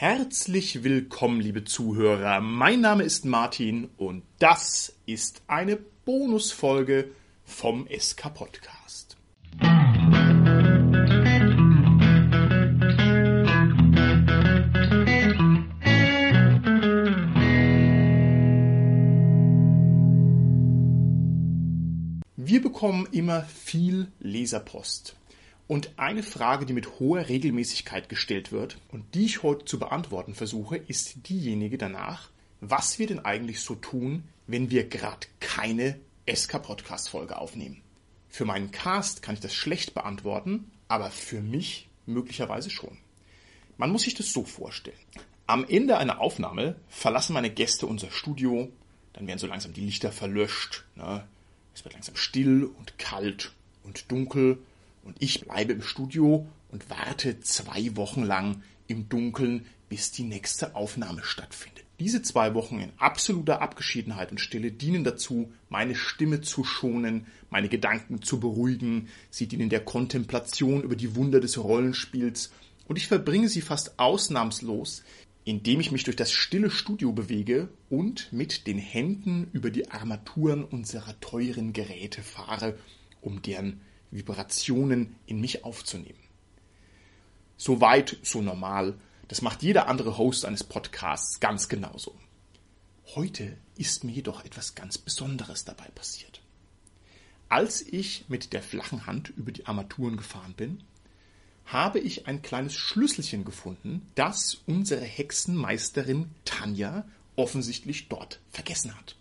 [0.00, 2.40] Herzlich willkommen, liebe Zuhörer.
[2.40, 7.10] Mein Name ist Martin und das ist eine Bonusfolge
[7.44, 9.16] vom SK Podcast.
[22.36, 25.16] Wir bekommen immer viel Leserpost.
[25.68, 30.34] Und eine Frage, die mit hoher Regelmäßigkeit gestellt wird und die ich heute zu beantworten
[30.34, 32.30] versuche, ist diejenige danach,
[32.62, 37.82] was wir denn eigentlich so tun, wenn wir gerade keine SK-Podcast-Folge aufnehmen.
[38.30, 42.96] Für meinen Cast kann ich das schlecht beantworten, aber für mich möglicherweise schon.
[43.76, 44.96] Man muss sich das so vorstellen.
[45.46, 48.70] Am Ende einer Aufnahme verlassen meine Gäste unser Studio,
[49.12, 51.28] dann werden so langsam die Lichter verlöscht, ne?
[51.74, 53.52] es wird langsam still und kalt
[53.84, 54.58] und dunkel
[55.02, 60.74] und ich bleibe im Studio und warte zwei Wochen lang im Dunkeln, bis die nächste
[60.74, 61.84] Aufnahme stattfindet.
[62.00, 67.68] Diese zwei Wochen in absoluter Abgeschiedenheit und Stille dienen dazu, meine Stimme zu schonen, meine
[67.68, 72.52] Gedanken zu beruhigen, sie dienen der Kontemplation über die Wunder des Rollenspiels
[72.86, 75.02] und ich verbringe sie fast ausnahmslos,
[75.44, 80.62] indem ich mich durch das stille Studio bewege und mit den Händen über die Armaturen
[80.62, 82.78] unserer teuren Geräte fahre,
[83.20, 86.18] um deren Vibrationen in mich aufzunehmen.
[87.56, 88.94] So weit, so normal.
[89.28, 92.14] Das macht jeder andere Host eines Podcasts ganz genauso.
[93.14, 96.40] Heute ist mir jedoch etwas ganz Besonderes dabei passiert.
[97.48, 100.82] Als ich mit der flachen Hand über die Armaturen gefahren bin,
[101.64, 107.06] habe ich ein kleines Schlüsselchen gefunden, das unsere Hexenmeisterin Tanja
[107.36, 109.16] offensichtlich dort vergessen hat.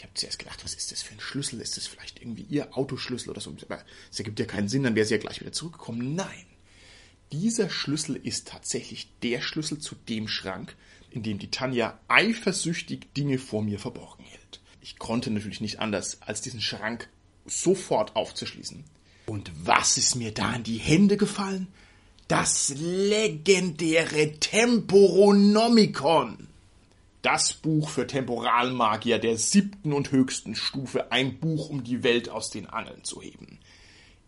[0.00, 1.60] Ich habe zuerst gedacht, was ist das für ein Schlüssel?
[1.60, 3.54] Ist das vielleicht irgendwie ihr Autoschlüssel oder so?
[3.68, 6.14] Aber es ergibt ja keinen Sinn, dann wäre sie ja gleich wieder zurückgekommen.
[6.14, 6.46] Nein.
[7.32, 10.74] Dieser Schlüssel ist tatsächlich der Schlüssel zu dem Schrank,
[11.10, 14.62] in dem die Tanja eifersüchtig Dinge vor mir verborgen hält.
[14.80, 17.10] Ich konnte natürlich nicht anders, als diesen Schrank
[17.44, 18.84] sofort aufzuschließen.
[19.26, 21.68] Und was ist mir da in die Hände gefallen?
[22.26, 26.49] Das legendäre Temporonomicon.
[27.22, 32.50] Das Buch für Temporalmagier der siebten und höchsten Stufe, ein Buch, um die Welt aus
[32.50, 33.58] den Angeln zu heben.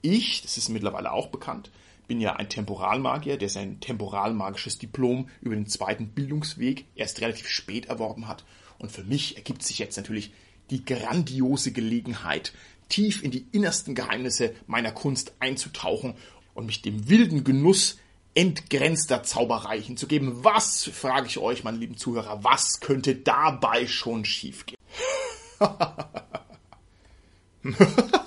[0.03, 1.71] Ich, das ist mittlerweile auch bekannt,
[2.07, 7.87] bin ja ein Temporalmagier, der sein temporalmagisches Diplom über den zweiten Bildungsweg erst relativ spät
[7.87, 8.45] erworben hat.
[8.79, 10.33] Und für mich ergibt sich jetzt natürlich
[10.69, 12.53] die grandiose Gelegenheit,
[12.91, 16.15] tief in die innersten Geheimnisse meiner Kunst einzutauchen
[16.53, 17.99] und mich dem wilden Genuss
[18.35, 20.45] entgrenzter Zauberei hinzugeben.
[20.45, 24.79] Was, frage ich euch, meine lieben Zuhörer, was könnte dabei schon schiefgehen?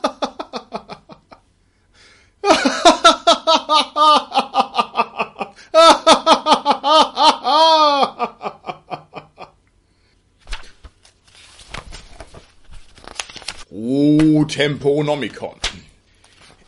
[13.77, 15.59] O Temponomicon,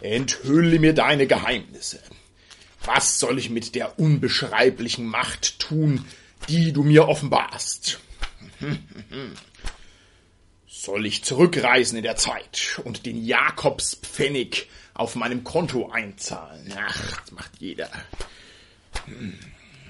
[0.02, 2.02] enthülle mir deine Geheimnisse.
[2.98, 6.04] Was soll ich mit der unbeschreiblichen Macht tun,
[6.50, 8.00] die du mir offenbarst?
[10.68, 16.74] Soll ich zurückreisen in der Zeit und den Jakobspfennig auf meinem Konto einzahlen?
[16.76, 17.92] Ach, das macht jeder.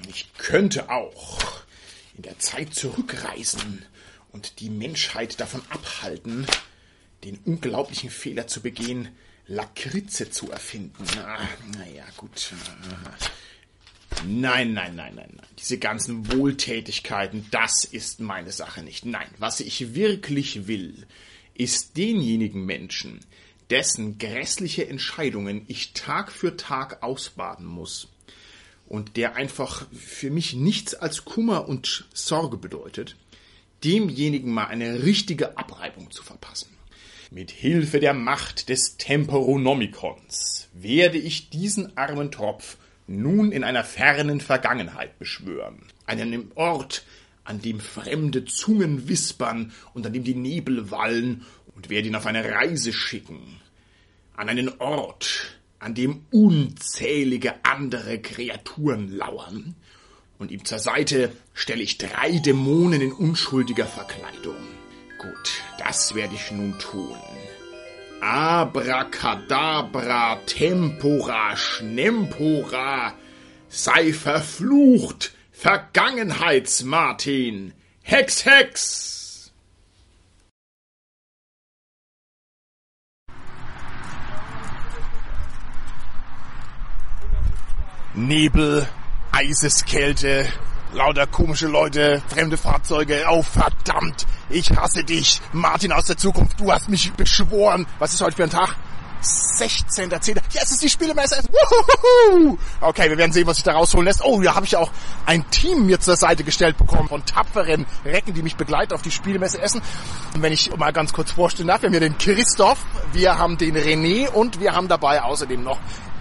[0.10, 1.62] Ich könnte auch
[2.18, 3.86] in der Zeit zurückreisen
[4.34, 6.46] und die Menschheit davon abhalten,
[7.24, 9.16] den unglaublichen Fehler zu begehen,
[9.48, 11.06] Lakritze zu erfinden.
[11.20, 11.40] Ah,
[11.78, 12.54] naja, gut.
[14.26, 15.48] Nein, nein, nein, nein, nein.
[15.60, 19.06] Diese ganzen Wohltätigkeiten, das ist meine Sache nicht.
[19.06, 21.08] Nein, was ich wirklich will,
[21.54, 23.20] ist denjenigen Menschen,
[23.70, 28.08] dessen grässliche Entscheidungen ich Tag für Tag ausbaden muss
[28.88, 33.16] und der einfach für mich nichts als Kummer und Sorge bedeutet,
[33.84, 36.77] demjenigen mal eine richtige Abreibung zu verpassen.
[37.30, 44.40] Mit Hilfe der Macht des Temporonomikons werde ich diesen armen Tropf nun in einer fernen
[44.40, 45.82] Vergangenheit beschwören.
[46.06, 47.04] Einen Ort,
[47.44, 51.46] an dem fremde Zungen wispern und an dem die Nebel wallen
[51.76, 53.60] und werde ihn auf eine Reise schicken.
[54.38, 59.76] An einen Ort, an dem unzählige andere Kreaturen lauern.
[60.40, 64.56] Und ihm zur Seite stelle ich drei Dämonen in unschuldiger Verkleidung.
[65.18, 67.18] Gut, das werde ich nun tun.
[68.22, 73.16] Abracadabra, Tempora, Schnempora,
[73.68, 77.74] sei verflucht, Vergangenheitsmartin,
[78.04, 79.52] Hex, Hex!
[88.14, 88.88] Nebel,
[89.32, 90.48] Eiseskälte,
[90.94, 93.26] Lauter komische Leute, fremde Fahrzeuge.
[93.30, 95.42] Oh verdammt, ich hasse dich.
[95.52, 97.86] Martin aus der Zukunft, du hast mich beschworen.
[98.00, 98.76] Was ist heute für ein Tag?
[99.22, 100.36] 16.10.
[100.36, 101.42] Ja, es ist die Spielemesse.
[102.32, 102.58] Wuhuhu.
[102.80, 104.24] Okay, wir werden sehen, was sich da rausholen lässt.
[104.24, 104.92] Oh, da habe ich auch
[105.26, 109.12] ein Team mir zur Seite gestellt bekommen von tapferen Recken, die mich begleiten auf die
[109.12, 109.82] Spielemesse Essen.
[110.34, 112.80] Und wenn ich mal ganz kurz vorstellen darf, wir haben hier den Christoph,
[113.12, 115.80] wir haben den René und wir haben dabei außerdem noch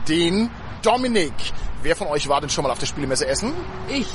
[0.09, 0.51] den
[0.87, 1.35] Dominik.
[1.83, 3.53] Wer von euch war denn schon mal auf der Spielemesse Essen?
[3.89, 4.07] Ich.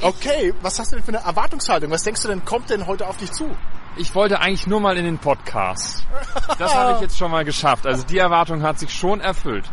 [0.00, 1.90] Okay, was hast du denn für eine Erwartungshaltung?
[1.90, 3.50] Was denkst du denn, kommt denn heute auf dich zu?
[3.96, 6.06] Ich wollte eigentlich nur mal in den Podcast.
[6.56, 7.84] Das habe ich jetzt schon mal geschafft.
[7.84, 9.68] Also die Erwartung hat sich schon erfüllt.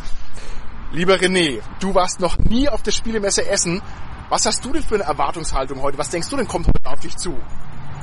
[0.92, 3.83] Lieber René, du warst noch nie auf der Spielemesse Essen.
[4.30, 6.00] Was hast du denn für eine Erwartungshaltung heute?
[6.00, 7.38] Was denkst du denn, kommt heute auf dich zu?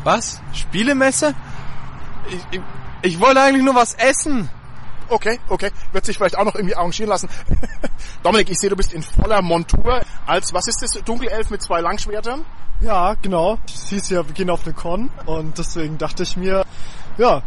[0.05, 0.41] Was?
[0.53, 1.35] Spielemesse?
[2.29, 2.61] Ich, ich,
[3.03, 4.49] ich wollte eigentlich nur was essen.
[5.09, 5.71] Okay, okay.
[5.93, 7.29] Wird sich vielleicht auch noch irgendwie arrangieren lassen.
[8.25, 10.01] Dominik, ich sehe, du bist in voller Montur.
[10.25, 12.43] Als, was ist das, Dunkelelf mit zwei Langschwertern?
[12.81, 13.59] Ja, genau.
[13.67, 16.65] Es hieß ja, wir gehen auf eine Con und deswegen dachte ich mir,
[17.19, 17.43] ja, äh,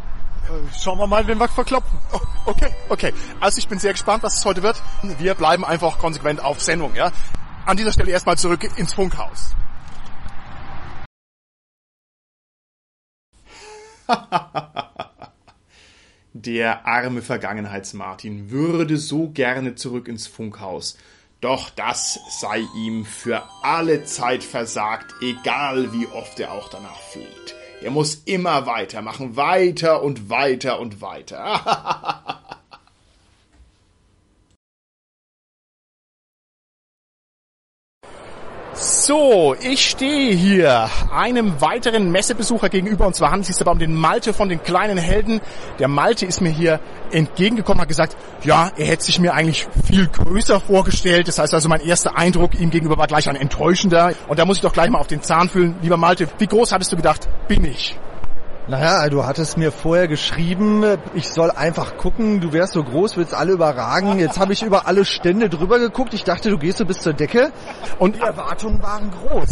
[0.79, 1.89] schauen wir mal, wen wir verkloppen.
[2.13, 3.11] Oh, okay, okay.
[3.39, 4.79] Also ich bin sehr gespannt, was es heute wird.
[5.17, 7.11] Wir bleiben einfach konsequent auf Sendung, ja.
[7.65, 9.55] An dieser Stelle erstmal zurück ins Funkhaus.
[16.39, 20.95] Der arme Vergangenheits-Martin würde so gerne zurück ins Funkhaus.
[21.41, 27.55] Doch das sei ihm für alle Zeit versagt, egal wie oft er auch danach flieht.
[27.81, 32.59] Er muss immer weitermachen, weiter und weiter und weiter.
[39.07, 43.79] So, ich stehe hier einem weiteren Messebesucher gegenüber und zwar handelt es sich dabei um
[43.79, 45.39] den Malte von den kleinen Helden.
[45.79, 46.81] Der Malte ist mir hier
[47.11, 51.29] entgegengekommen, hat gesagt, ja, er hätte sich mir eigentlich viel größer vorgestellt.
[51.29, 54.11] Das heißt also, mein erster Eindruck ihm gegenüber war gleich ein enttäuschender.
[54.27, 55.77] Und da muss ich doch gleich mal auf den Zahn fühlen.
[55.81, 57.97] Lieber Malte, wie groß hattest du gedacht, bin ich?
[58.69, 60.83] Naja, du hattest mir vorher geschrieben,
[61.13, 64.19] ich soll einfach gucken, du wärst so groß, willst alle überragen.
[64.19, 66.13] Jetzt habe ich über alle Stände drüber geguckt.
[66.13, 67.53] Ich dachte, du gehst so bis zur Decke.
[67.97, 69.51] Und die Erwartungen waren groß.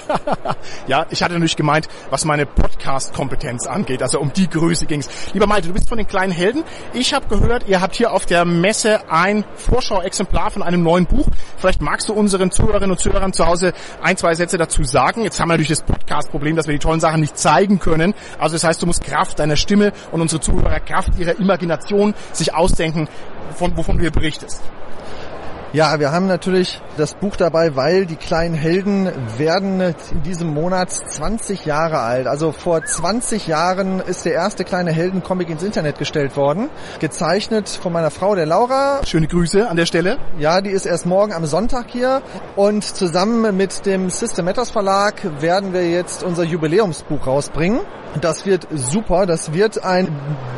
[0.86, 2.46] ja, ich hatte natürlich gemeint, was meine
[2.86, 4.00] Podcast-Kompetenz angeht.
[4.00, 5.08] Also um die Größe ging's.
[5.32, 6.62] Lieber Malte, du bist von den kleinen Helden.
[6.94, 11.26] Ich habe gehört, ihr habt hier auf der Messe ein Vorschauexemplar von einem neuen Buch.
[11.56, 13.72] Vielleicht magst du unseren Zuhörerinnen und Zuhörern zu Hause
[14.02, 15.22] ein, zwei Sätze dazu sagen.
[15.22, 18.14] Jetzt haben wir natürlich das Podcast-Problem, dass wir die tollen Sachen nicht zeigen können.
[18.38, 22.54] Also das heißt, du musst Kraft deiner Stimme und unsere Zuhörer Kraft ihrer Imagination sich
[22.54, 23.08] ausdenken,
[23.56, 24.62] von, wovon du hier berichtest.
[25.76, 30.90] Ja, wir haben natürlich das Buch dabei, weil die kleinen Helden werden in diesem Monat
[30.90, 32.26] 20 Jahre alt.
[32.26, 36.70] Also vor 20 Jahren ist der erste kleine Heldencomic ins Internet gestellt worden.
[36.98, 39.04] Gezeichnet von meiner Frau, der Laura.
[39.04, 40.16] Schöne Grüße an der Stelle.
[40.38, 42.22] Ja, die ist erst morgen am Sonntag hier.
[42.56, 47.80] Und zusammen mit dem System Matters Verlag werden wir jetzt unser Jubiläumsbuch rausbringen.
[48.20, 49.26] Das wird super.
[49.26, 50.08] Das wird ein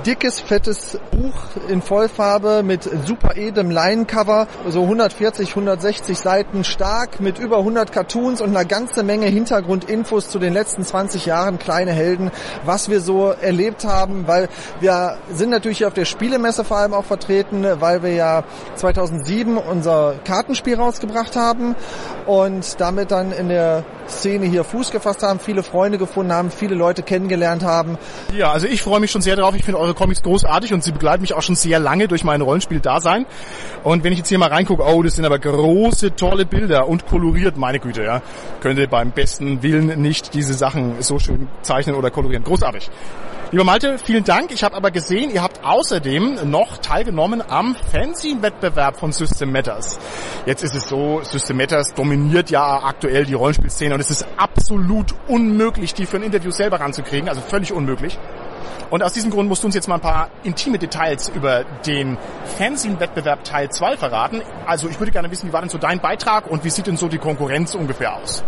[0.07, 1.35] dickes, fettes Buch
[1.69, 4.47] in Vollfarbe mit super edlem Leinencover.
[4.69, 10.39] So 140, 160 Seiten stark mit über 100 Cartoons und einer ganze Menge Hintergrundinfos zu
[10.39, 12.31] den letzten 20 Jahren Kleine Helden,
[12.65, 14.49] was wir so erlebt haben, weil
[14.81, 18.45] wir sind natürlich auf der Spielemesse vor allem auch vertreten, weil wir ja
[18.77, 21.75] 2007 unser Kartenspiel rausgebracht haben
[22.27, 26.75] und damit dann in der Szene hier Fuß gefasst haben, viele Freunde gefunden haben, viele
[26.75, 27.99] Leute kennengelernt haben.
[28.37, 29.55] Ja, also ich freue mich schon sehr drauf.
[29.55, 32.41] Ich finde eure Comics großartig und sie begleiten mich auch schon sehr lange durch mein
[32.41, 33.27] Rollenspiel-Dasein.
[33.85, 37.07] Und wenn ich jetzt hier mal reingucke, oh, das sind aber große, tolle Bilder und
[37.07, 38.23] koloriert, meine Güte, ja.
[38.61, 42.45] Könnte beim besten Willen nicht diese Sachen so schön zeichnen oder kolorieren.
[42.45, 42.91] Großartig.
[43.51, 44.53] Lieber Malte, vielen Dank.
[44.53, 49.99] Ich habe aber gesehen, ihr habt außerdem noch teilgenommen am Fanzine-Wettbewerb von System Matters.
[50.45, 55.15] Jetzt ist es so, System Matters dominiert ja aktuell die Rollenspielszene und es ist absolut
[55.29, 58.19] unmöglich, die für ein Interview selber ranzukriegen, also völlig unmöglich.
[58.91, 62.19] Und aus diesem Grund musst du uns jetzt mal ein paar intime Details über den
[62.59, 64.43] Fanzine-Wettbewerb Teil 2 verraten.
[64.67, 66.99] Also ich würde gerne wissen, wie war denn so dein Beitrag und wie sieht denn
[66.99, 68.45] so die Konkurrenz ungefähr aus?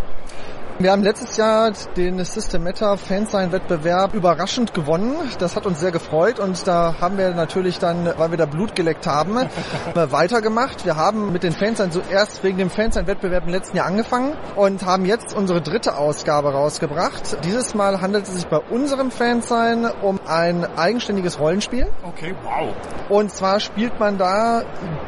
[0.80, 5.14] Wir haben letztes Jahr den System Meta Fansign Wettbewerb überraschend gewonnen.
[5.38, 8.74] Das hat uns sehr gefreut und da haben wir natürlich dann, weil wir da Blut
[8.74, 9.36] geleckt haben,
[9.94, 10.86] weitergemacht.
[10.86, 14.86] Wir haben mit den Fansign zuerst wegen dem Fansign Wettbewerb im letzten Jahr angefangen und
[14.86, 17.36] haben jetzt unsere dritte Ausgabe rausgebracht.
[17.44, 21.88] Dieses Mal handelt es sich bei unserem Fansign um ein eigenständiges Rollenspiel.
[22.04, 22.74] Okay, wow.
[23.10, 24.62] Und zwar spielt man da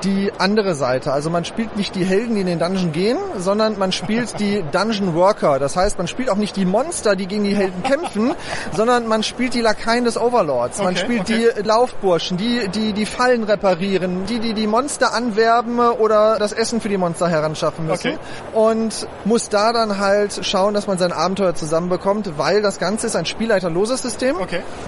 [0.04, 1.14] die andere Seite.
[1.14, 4.62] Also man spielt nicht die Helden, die in den Dungeon gehen, sondern man spielt die
[4.70, 5.61] Dungeon Worker.
[5.62, 8.34] Das heißt, man spielt auch nicht die Monster, die gegen die Helden kämpfen,
[8.76, 10.78] sondern man spielt die Lakaien des Overlords.
[10.78, 11.48] Man Okay, spielt okay.
[11.56, 16.80] die Laufburschen, die, die die Fallen reparieren, die, die die Monster anwerben oder das Essen
[16.80, 18.12] für die Monster heranschaffen müssen.
[18.14, 18.18] Okay.
[18.52, 23.16] Und muss da dann halt schauen, dass man sein Abenteuer zusammenbekommt, weil das Ganze ist
[23.16, 24.36] ein spielleiterloses System.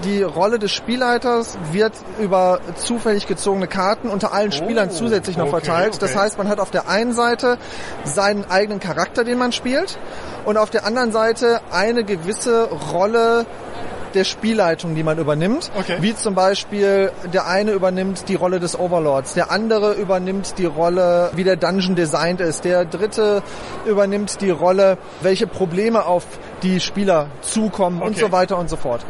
[0.03, 5.51] Die Rolle des Spielleiters wird über zufällig gezogene Karten unter allen Spielern zusätzlich noch Oh,
[5.51, 6.01] verteilt.
[6.01, 7.57] Das heißt, man hat auf der einen Seite
[8.03, 9.97] seinen eigenen Charakter, den man spielt,
[10.45, 13.45] und auf der anderen Seite eine gewisse Rolle
[14.13, 15.69] der Spielleitung, die man übernimmt.
[15.77, 15.97] Okay.
[15.99, 21.31] Wie zum Beispiel der eine übernimmt die Rolle des Overlords, der andere übernimmt die Rolle,
[21.33, 23.43] wie der Dungeon designt ist, der dritte
[23.85, 26.23] übernimmt die Rolle, welche Probleme auf
[26.63, 28.21] die Spieler zukommen und Okay.
[28.21, 29.01] so weiter und so fort.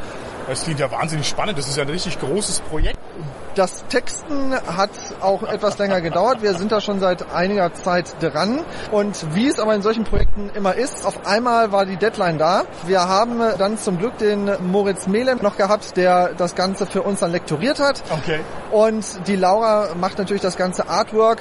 [0.48, 1.58] Das klingt ja wahnsinnig spannend.
[1.58, 2.98] Das ist ja ein richtig großes Projekt.
[3.56, 4.90] Das Texten hat
[5.22, 6.42] auch etwas länger gedauert.
[6.42, 8.66] Wir sind da schon seit einiger Zeit dran.
[8.92, 12.64] Und wie es aber in solchen Projekten immer ist, auf einmal war die Deadline da.
[12.86, 17.22] Wir haben dann zum Glück den Moritz Melem noch gehabt, der das Ganze für uns
[17.22, 18.04] dann lektoriert hat.
[18.10, 18.42] Okay.
[18.72, 21.40] Und die Laura macht natürlich das ganze Artwork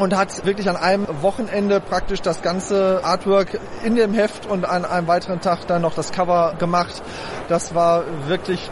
[0.00, 4.84] und hat wirklich an einem Wochenende praktisch das ganze Artwork in dem Heft und an
[4.84, 7.02] einem weiteren Tag dann noch das Cover gemacht.
[7.48, 8.70] Das war wirklich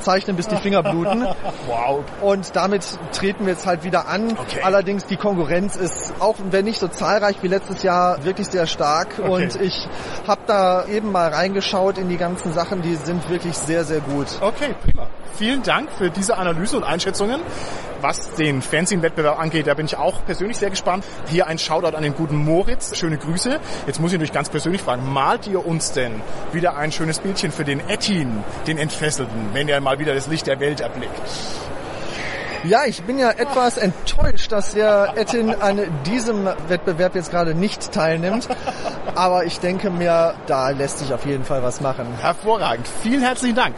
[0.00, 1.26] zeichnen bis die Finger bluten.
[1.66, 2.04] Wow.
[2.20, 4.32] Und damit treten wir jetzt halt wieder an.
[4.32, 4.60] Okay.
[4.62, 9.18] Allerdings die Konkurrenz ist auch wenn nicht so zahlreich wie letztes Jahr wirklich sehr stark.
[9.18, 9.28] Okay.
[9.28, 9.88] Und ich
[10.26, 14.26] habe da eben mal reingeschaut in die ganzen Sachen, die sind wirklich sehr, sehr gut.
[14.40, 15.08] Okay, prima.
[15.36, 17.40] Vielen Dank für diese Analyse und Einschätzungen.
[18.00, 21.04] Was den Fanzine-Wettbewerb angeht, da bin ich auch persönlich sehr gespannt.
[21.30, 22.94] Hier ein Shoutout an den guten Moritz.
[22.96, 23.58] Schöne Grüße.
[23.86, 26.20] Jetzt muss ich natürlich ganz persönlich fragen, malt ihr uns denn
[26.52, 30.46] wieder ein schönes Bildchen für den Ettin, den Entfesselten, wenn er mal wieder das Licht
[30.46, 31.12] der Welt erblickt?
[32.64, 37.92] Ja, ich bin ja etwas enttäuscht, dass der Ettin an diesem Wettbewerb jetzt gerade nicht
[37.92, 38.48] teilnimmt.
[39.14, 42.06] Aber ich denke mir, da lässt sich auf jeden Fall was machen.
[42.20, 42.88] Hervorragend.
[43.02, 43.74] Vielen herzlichen Dank.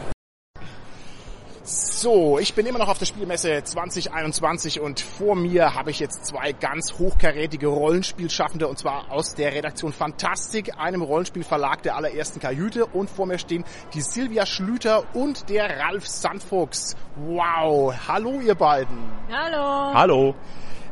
[1.99, 6.27] So, ich bin immer noch auf der Spielmesse 2021 und vor mir habe ich jetzt
[6.27, 12.85] zwei ganz hochkarätige Rollenspielschaffende und zwar aus der Redaktion Fantastik, einem Rollenspielverlag der allerersten Kajüte
[12.85, 16.95] und vor mir stehen die Silvia Schlüter und der Ralf Sandfuchs.
[17.15, 18.99] Wow, hallo ihr beiden.
[19.31, 19.93] Hallo.
[19.95, 20.35] Hallo.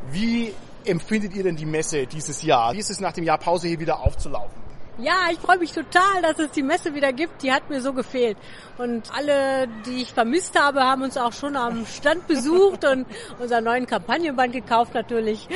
[0.10, 2.74] Wie empfindet ihr denn die Messe dieses Jahr?
[2.74, 4.64] Wie ist es nach dem Jahr Pause hier wieder aufzulaufen?
[4.98, 7.44] Ja, ich freue mich total, dass es die Messe wieder gibt.
[7.44, 8.38] Die hat mir so gefehlt.
[8.78, 13.06] Und alle, die ich vermisst habe, haben uns auch schon am Stand besucht und
[13.40, 15.48] unseren neuen Kampagnenband gekauft natürlich.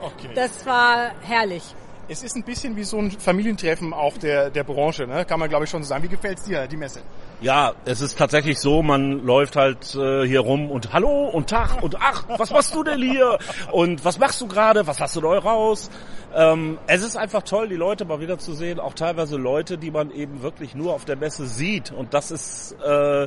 [0.00, 0.30] Okay.
[0.34, 1.62] Das war herrlich.
[2.08, 5.24] Es ist ein bisschen wie so ein Familientreffen auch der, der Branche, ne?
[5.24, 6.02] kann man glaube ich schon so sagen.
[6.02, 7.00] Wie gefällt's dir, die Messe?
[7.42, 11.82] Ja, es ist tatsächlich so, man läuft halt äh, hier rum und Hallo und Tag
[11.82, 13.36] und ach, was machst du denn hier?
[13.72, 14.86] Und was machst du gerade?
[14.86, 15.90] Was hast du neu raus?
[16.36, 19.90] Ähm, es ist einfach toll, die Leute mal wieder zu sehen, auch teilweise Leute, die
[19.90, 21.90] man eben wirklich nur auf der Messe sieht.
[21.90, 23.26] Und das ist, äh,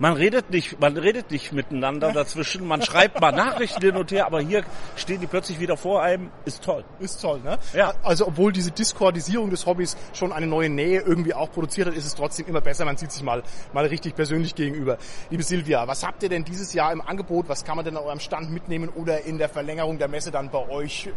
[0.00, 4.26] man redet nicht, man redet nicht miteinander dazwischen, man schreibt mal Nachrichten hin und her,
[4.26, 4.64] aber hier
[4.96, 6.84] stehen die plötzlich wieder vor einem, ist toll.
[6.98, 7.58] Ist toll, ne?
[7.74, 7.92] Ja.
[8.02, 12.06] Also obwohl diese Discordisierung des Hobbys schon eine neue Nähe irgendwie auch produziert hat, ist
[12.06, 13.42] es trotzdem immer besser, man sieht sich mal,
[13.74, 14.96] mal richtig persönlich gegenüber.
[15.28, 17.48] Liebe Silvia, was habt ihr denn dieses Jahr im Angebot?
[17.48, 20.50] Was kann man denn an eurem Stand mitnehmen oder in der Verlängerung der Messe dann
[20.50, 21.10] bei euch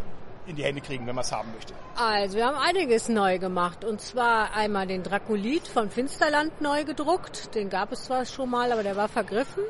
[0.45, 1.73] in die Hände kriegen, wenn man es haben möchte?
[1.95, 3.83] Also, wir haben einiges neu gemacht.
[3.85, 7.55] Und zwar einmal den Draculit von Finsterland neu gedruckt.
[7.55, 9.63] Den gab es zwar schon mal, aber der war vergriffen.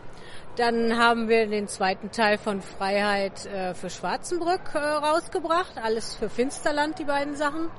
[0.56, 5.78] Dann haben wir den zweiten Teil von Freiheit äh, für Schwarzenbrück äh, rausgebracht.
[5.82, 7.70] Alles für Finsterland, die beiden Sachen.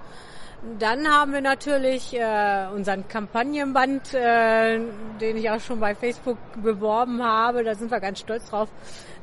[0.79, 4.81] Dann haben wir natürlich äh, unseren Kampagnenband, äh,
[5.21, 7.63] den ich auch schon bei Facebook beworben habe.
[7.65, 8.71] Da sind wir ganz stolz drauf.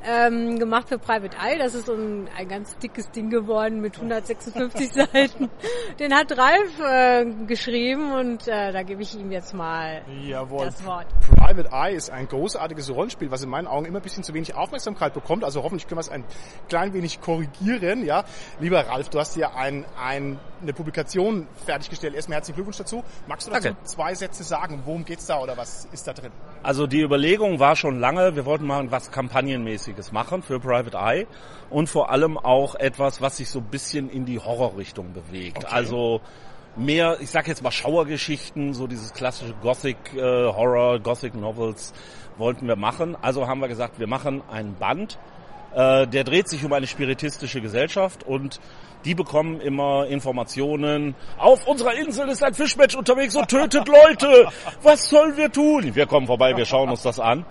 [0.04, 1.58] Ähm, gemacht für Private Eye.
[1.60, 5.50] Das ist so ein, ein ganz dickes Ding geworden mit 156 Seiten.
[6.00, 10.66] Den hat Ralf äh, geschrieben und äh, da gebe ich ihm jetzt mal Jawohl.
[10.66, 11.08] das Wort.
[11.38, 14.56] Private Eye ist ein großartiges Rollenspiel, was in meinen Augen immer ein bisschen zu wenig
[14.56, 15.44] Aufmerksamkeit bekommt.
[15.44, 16.24] Also hoffentlich können wir es ein
[16.68, 18.04] klein wenig korrigieren.
[18.06, 18.24] Ja,
[18.60, 22.16] lieber Ralf, du hast ja ein, ein, eine Publikation fertiggestellt.
[22.16, 23.04] Erstmal herzlichen Glückwunsch dazu.
[23.28, 23.84] Magst du dazu Danke.
[23.84, 24.82] zwei Sätze sagen?
[24.86, 26.32] Worum geht's da oder was ist da drin?
[26.64, 29.12] Also die Überlegung war schon lange, wir wollten mal was
[29.92, 31.28] Kampagnenmäßiges machen für Private Eye
[31.70, 35.60] und vor allem auch etwas, was sich so ein bisschen in die Horrorrichtung bewegt.
[35.60, 35.68] Okay.
[35.70, 36.22] Also
[36.76, 41.94] mehr, ich sag jetzt mal Schauergeschichten, so dieses klassische Gothic äh, Horror, Gothic Novels
[42.38, 43.16] wollten wir machen.
[43.22, 45.20] Also haben wir gesagt, wir machen einen Band,
[45.74, 48.60] äh, der dreht sich um eine spiritistische Gesellschaft und
[49.04, 51.16] die bekommen immer Informationen.
[51.40, 54.48] Auf unserer Insel ist ein Fischmensch unterwegs und tötet Leute.
[54.84, 55.96] Was sollen wir tun?
[55.96, 57.46] Wir kommen vorbei, wir schauen uns das an.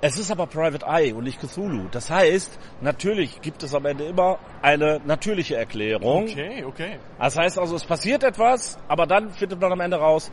[0.00, 1.88] Es ist aber Private Eye und nicht Cthulhu.
[1.90, 6.24] Das heißt, natürlich gibt es am Ende immer eine natürliche Erklärung.
[6.24, 6.98] Okay, okay.
[7.18, 10.30] Das heißt also, es passiert etwas, aber dann findet man am Ende raus,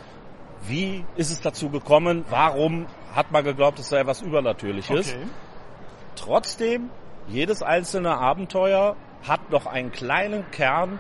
[0.68, 5.14] wie ist es dazu gekommen, warum hat man geglaubt, es sei etwas Übernatürliches.
[5.14, 5.26] Okay.
[6.16, 6.92] Trotzdem,
[7.28, 8.96] jedes einzelne Abenteuer
[9.28, 11.00] hat noch einen kleinen Kern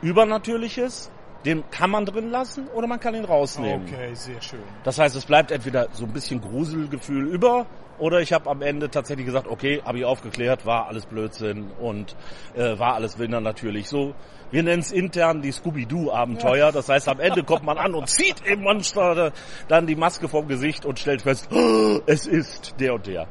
[0.00, 1.10] Übernatürliches,
[1.44, 3.86] den kann man drin lassen oder man kann ihn rausnehmen.
[3.86, 4.62] Okay, sehr schön.
[4.84, 7.66] Das heißt, es bleibt entweder so ein bisschen Gruselgefühl über
[8.00, 12.16] oder ich habe am Ende tatsächlich gesagt, okay, habe ich aufgeklärt, war alles Blödsinn und
[12.56, 13.88] äh, war alles Winter natürlich.
[13.88, 14.14] So,
[14.50, 16.72] wir nennen es intern die Scooby-Doo-Abenteuer.
[16.72, 19.32] Das heißt, am Ende kommt man an und zieht im Monster
[19.68, 23.28] dann die Maske vom Gesicht und stellt fest, oh, es ist der und der.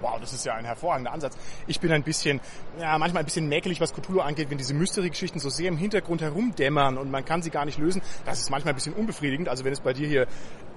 [0.00, 1.36] Wow, das ist ja ein hervorragender Ansatz.
[1.66, 2.40] Ich bin ein bisschen,
[2.80, 6.22] ja, manchmal ein bisschen mäkelig, was Cthulhu angeht, wenn diese Mystery-Geschichten so sehr im Hintergrund
[6.22, 8.00] herumdämmern und man kann sie gar nicht lösen.
[8.24, 9.48] Das ist manchmal ein bisschen unbefriedigend.
[9.50, 10.26] Also wenn es bei dir hier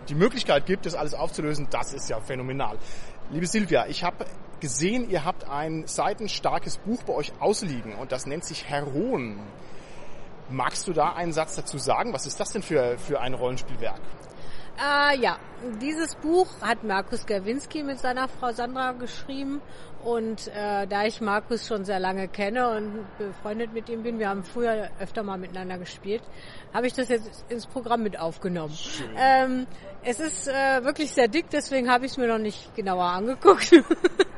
[0.09, 2.77] die Möglichkeit gibt, das alles aufzulösen, das ist ja phänomenal.
[3.31, 4.27] Liebe Silvia, ich habe
[4.59, 9.39] gesehen, ihr habt ein seitenstarkes Buch bei euch ausliegen und das nennt sich Heroen.
[10.49, 12.13] Magst du da einen Satz dazu sagen?
[12.13, 13.99] Was ist das denn für, für ein Rollenspielwerk?
[14.77, 15.37] Äh, ja,
[15.81, 19.61] dieses Buch hat Markus Gerwinski mit seiner Frau Sandra geschrieben
[20.03, 24.29] und äh, da ich Markus schon sehr lange kenne und befreundet mit ihm bin, wir
[24.29, 26.21] haben früher öfter mal miteinander gespielt,
[26.73, 28.77] habe ich das jetzt ins Programm mit aufgenommen.
[29.17, 29.65] Ähm,
[30.05, 33.71] es ist äh, wirklich sehr dick, deswegen habe ich es mir noch nicht genauer angeguckt.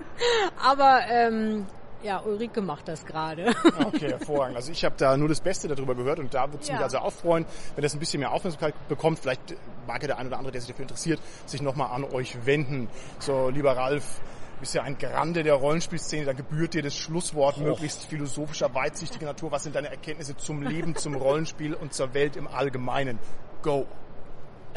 [0.64, 1.66] Aber ähm,
[2.04, 3.54] ja, Ulrike macht das gerade.
[3.86, 4.56] Okay, hervorragend.
[4.56, 6.84] Also ich habe da nur das Beste darüber gehört und da würde es mich Ja.
[6.84, 7.46] also auch freuen,
[7.76, 9.20] wenn das ein bisschen mehr Aufmerksamkeit bekommt.
[9.20, 9.56] Vielleicht
[9.88, 12.88] mag ja der eine oder andere, der sich dafür interessiert, sich nochmal an euch wenden.
[13.20, 14.20] So, lieber Ralf,
[14.56, 19.26] du bist ja ein Grande der Rollenspielszene, da gebührt dir das Schlusswort möglichst philosophischer, weitsichtiger
[19.26, 19.52] Natur.
[19.52, 23.20] Was sind deine Erkenntnisse zum Leben, zum Rollenspiel und zur Welt im Allgemeinen?
[23.64, 23.86] Go!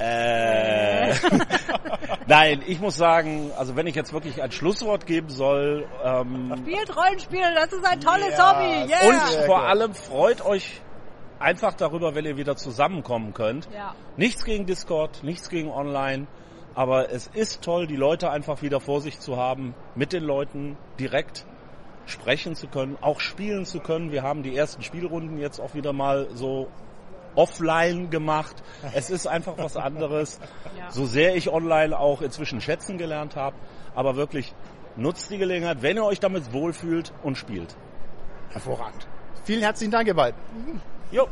[0.00, 1.12] Äh,
[2.26, 6.96] Nein, ich muss sagen, also wenn ich jetzt wirklich ein Schlusswort geben soll, ähm, Spielt
[6.96, 8.90] Rollenspiele, das ist ein tolles Ja, Hobby.
[8.90, 9.06] Yeah.
[9.08, 9.66] und Sehr vor gut.
[9.68, 10.80] allem freut euch
[11.38, 13.68] einfach darüber, wenn ihr wieder zusammenkommen könnt.
[13.74, 13.94] Ja.
[14.16, 16.26] Nichts gegen Discord, nichts gegen Online,
[16.74, 20.76] aber es ist toll, die Leute einfach wieder vor sich zu haben, mit den Leuten
[20.98, 21.44] direkt
[22.06, 24.12] sprechen zu können, auch spielen zu können.
[24.12, 26.68] Wir haben die ersten Spielrunden jetzt auch wieder mal so
[27.34, 28.62] offline gemacht.
[28.94, 30.40] Es ist einfach was anderes.
[30.78, 30.90] Ja.
[30.90, 33.56] So sehr ich online auch inzwischen schätzen gelernt habe,
[33.94, 34.54] aber wirklich
[34.96, 37.76] nutzt die Gelegenheit, wenn ihr euch damit wohlfühlt und spielt.
[38.50, 39.08] Hervorragend.
[39.44, 40.38] Vielen herzlichen Dank, ihr beiden.
[41.10, 41.28] Jo.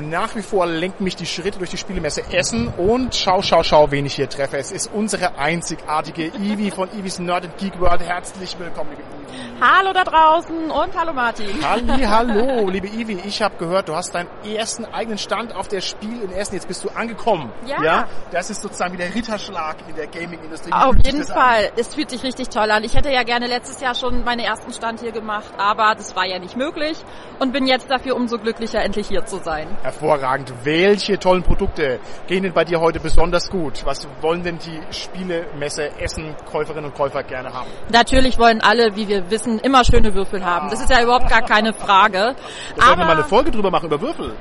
[0.00, 3.90] Nach wie vor lenken mich die Schritte durch die Spielemesse Essen und schau, schau, schau,
[3.92, 4.56] wen ich hier treffe.
[4.56, 8.02] Es ist unsere einzigartige Ivi von Ivis Nerd and Geek World.
[8.02, 9.24] Herzlich willkommen, liebe Ivi.
[9.60, 11.46] Hallo da draußen und hallo Martin.
[11.62, 13.20] Halli, hallo, liebe Ivi.
[13.24, 16.54] Ich habe gehört, du hast deinen ersten eigenen Stand auf der Spiel in Essen.
[16.54, 17.52] Jetzt bist du angekommen.
[17.66, 18.08] Ja.
[18.32, 20.72] Das ist sozusagen wie der Ritterschlag in der Gaming-Industrie.
[20.72, 21.26] Auf jeden an?
[21.26, 21.70] Fall.
[21.76, 22.82] Es fühlt sich richtig toll an.
[22.84, 26.26] Ich hätte ja gerne letztes Jahr schon meinen ersten Stand hier gemacht, aber das war
[26.26, 26.98] ja nicht möglich
[27.38, 29.68] und bin jetzt dafür umso glücklicher, endlich hier zu sein.
[29.94, 30.52] Hervorragend.
[30.64, 33.82] Welche tollen Produkte gehen denn bei dir heute besonders gut?
[33.84, 37.68] Was wollen denn die Spielemesse Essen Käuferinnen und Käufer gerne haben?
[37.90, 40.68] Natürlich wollen alle, wie wir wissen, immer schöne Würfel haben.
[40.70, 42.34] Das ist ja überhaupt gar keine Frage.
[42.76, 44.32] Da sollten wir mal eine Folge drüber machen über Würfel.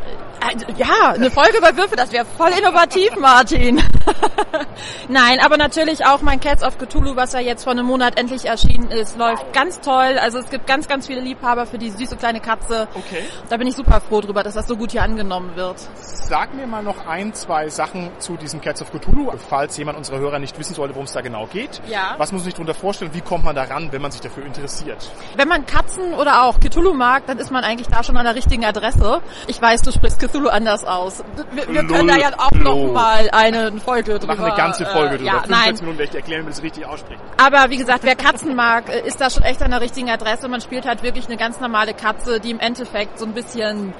[0.42, 3.82] Äh, Ja, eine Folge über Würfel, das wäre voll innovativ, Martin.
[5.08, 8.46] Nein, aber natürlich auch mein Cats of Cthulhu, was ja jetzt vor einem Monat endlich
[8.46, 10.18] erschienen ist, läuft ganz toll.
[10.20, 12.88] Also es gibt ganz, ganz viele Liebhaber für die süße kleine Katze.
[12.94, 13.24] Okay.
[13.50, 15.78] Da bin ich super froh drüber, dass das so gut hier angenommen wird.
[15.96, 20.20] Sag mir mal noch ein, zwei Sachen zu diesem Cats of Cthulhu, falls jemand unserer
[20.20, 21.82] Hörer nicht wissen sollte, worum es da genau geht.
[21.88, 22.16] Ja.
[22.18, 23.12] Was muss man sich darunter vorstellen?
[23.14, 25.10] Wie kommt man da ran, wenn man sich dafür interessiert?
[25.36, 28.36] Wenn man Katzen oder auch Cthulhu mag, dann ist man eigentlich da schon an der
[28.36, 29.22] richtigen Adresse.
[29.48, 31.24] Ich weiß, du sprichst Cthulhu anders aus.
[31.52, 34.36] Wir, wir können da ja auch noch mal eine Folge Wir drüber.
[34.36, 35.32] machen eine ganze Folge äh, drüber.
[35.32, 35.76] Ja, 45 nein.
[35.76, 37.22] Minuten werde ich dir erklären, wie man das richtig ausspricht.
[37.38, 40.48] Aber wie gesagt, wer Katzen mag, äh, ist da schon echt an der richtigen Adresse.
[40.48, 43.94] Man spielt halt wirklich eine ganz normale Katze, die im Endeffekt so ein bisschen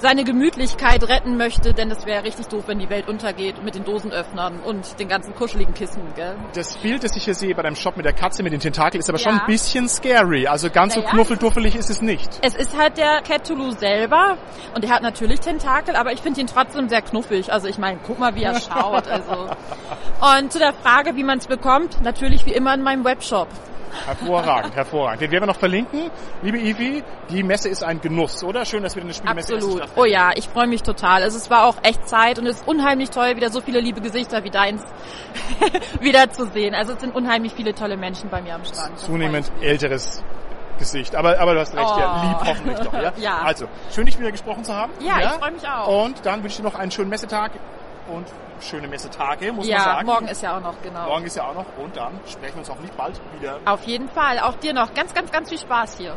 [0.00, 3.84] seine Gemütlichkeit retten möchte, denn es wäre richtig doof, wenn die Welt untergeht mit den
[3.84, 6.02] Dosenöffnern und den ganzen kuscheligen Kissen.
[6.16, 6.36] Gell?
[6.54, 9.00] Das Bild, das ich hier sehe bei deinem Shop mit der Katze mit den Tentakeln,
[9.00, 9.40] ist aber schon Ja.
[9.40, 10.46] ein bisschen scary.
[10.46, 11.12] Also ganz so Naja.
[11.12, 12.28] knuffelduffelig ist es nicht.
[12.42, 14.38] Es ist halt der Cthulhu selber
[14.74, 17.52] und er hat natürlich Tentakel, aber ich finde ihn trotzdem sehr knuffig.
[17.52, 19.06] Also ich meine, guck mal, wie er schaut.
[19.08, 19.48] Also.
[20.38, 23.48] Und zu der Frage, wie man es bekommt, natürlich wie immer in meinem Webshop.
[24.06, 25.20] Hervorragend, hervorragend.
[25.22, 26.10] Den werden wir noch verlinken.
[26.42, 28.64] Liebe Ivi, die Messe ist ein Genuss, oder?
[28.64, 29.88] Schön, dass wir eine Spielemesse Essen Absolut.
[29.96, 31.22] Oh ja, ich freue mich total.
[31.22, 34.00] Also es war auch echt Zeit und es ist unheimlich toll, wieder so viele liebe
[34.00, 34.82] Gesichter wie deins
[36.00, 36.74] wieder zu sehen.
[36.74, 38.92] Also es sind unheimlich viele tolle Menschen bei mir am Stand.
[38.92, 40.22] Da Zunehmend älteres
[40.78, 41.14] Gesicht.
[41.14, 42.28] Aber, aber du hast recht, ja, Oh.
[42.28, 42.92] lieb hoffentlich doch.
[42.94, 43.12] Ja?
[43.18, 43.38] Ja.
[43.42, 44.92] Also, schön dich wieder gesprochen zu haben.
[45.00, 46.04] Ja, ich freu mich auch.
[46.06, 47.52] Und dann wünsche ich dir noch einen schönen Messetag.
[48.12, 48.26] und
[48.62, 50.06] schöne Messetage, muss man Ja, sagen.
[50.06, 51.04] morgen ist ja auch noch, genau.
[51.06, 53.58] Morgen ist ja auch noch und dann sprechen wir uns hoffentlich bald wieder.
[53.64, 54.38] Auf jeden Fall.
[54.40, 56.16] Auch dir noch ganz, ganz, ganz viel Spaß hier.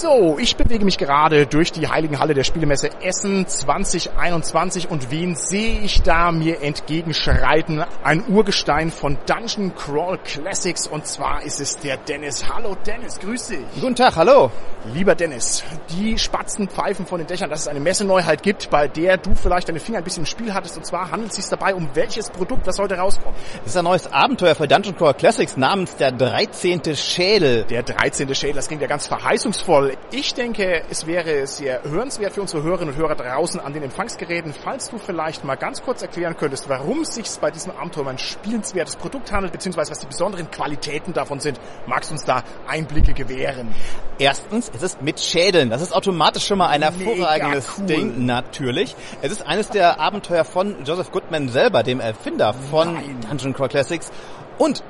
[0.00, 5.34] So, ich bewege mich gerade durch die Heiligen Halle der Spielemesse Essen 2021 und wen
[5.34, 7.84] sehe ich da mir entgegenschreiten?
[8.04, 12.48] Ein Urgestein von Dungeon Crawl Classics und zwar ist es der Dennis.
[12.48, 13.58] Hallo Dennis, grüß dich.
[13.80, 14.52] Guten Tag, hallo.
[14.94, 19.16] Lieber Dennis, die Spatzen pfeifen von den Dächern, dass es eine Messeneuheit gibt, bei der
[19.16, 21.74] du vielleicht deine Finger ein bisschen im Spiel hattest und zwar handelt es sich dabei
[21.74, 23.34] um welches Produkt, das heute rauskommt?
[23.64, 26.94] Das ist ein neues Abenteuer für Dungeon Crawl Classics namens der 13.
[26.94, 27.64] Schädel.
[27.64, 28.32] Der 13.
[28.36, 29.87] Schädel, das klingt ja ganz verheißungsvoll.
[30.10, 34.52] Ich denke, es wäre sehr hörenswert für unsere Hörerinnen und Hörer draußen an den Empfangsgeräten,
[34.52, 38.08] falls du vielleicht mal ganz kurz erklären könntest, warum es sich bei diesem Abenteuer um
[38.08, 41.60] ein spielenswertes Produkt handelt, beziehungsweise was die besonderen Qualitäten davon sind.
[41.86, 43.74] Magst du uns da Einblicke gewähren?
[44.18, 45.70] Erstens, es ist mit Schädeln.
[45.70, 47.86] Das ist automatisch schon mal ein hervorragendes cool.
[47.86, 48.96] Ding, natürlich.
[49.22, 53.20] Es ist eines der Abenteuer von Joseph Goodman selber, dem Erfinder von Nein.
[53.28, 54.10] Dungeon Crawl Classics
[54.58, 54.82] und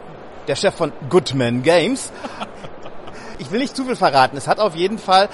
[0.46, 2.10] der Chef von Goodman Games.
[3.38, 4.36] Ich will nicht zu viel verraten.
[4.36, 5.28] Es hat auf jeden Fall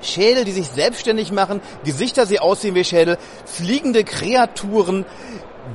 [0.00, 5.04] Schädel, die sich selbstständig machen, Gesichter, die aussehen wie Schädel, fliegende Kreaturen,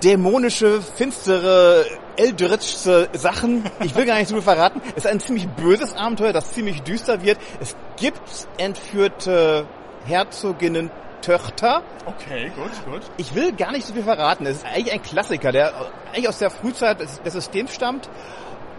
[0.01, 3.63] dämonische, finstere, eldritchse Sachen.
[3.83, 4.81] Ich will gar nicht so viel verraten.
[4.95, 7.37] Es ist ein ziemlich böses Abenteuer, das ziemlich düster wird.
[7.59, 9.65] Es gibt entführte
[10.05, 10.89] Herzoginnen
[11.21, 11.83] Töchter.
[12.05, 13.01] Okay, gut, gut.
[13.15, 14.45] Ich will gar nicht so viel verraten.
[14.45, 15.73] Es ist eigentlich ein Klassiker, der
[16.11, 18.09] eigentlich aus der Frühzeit des Systems stammt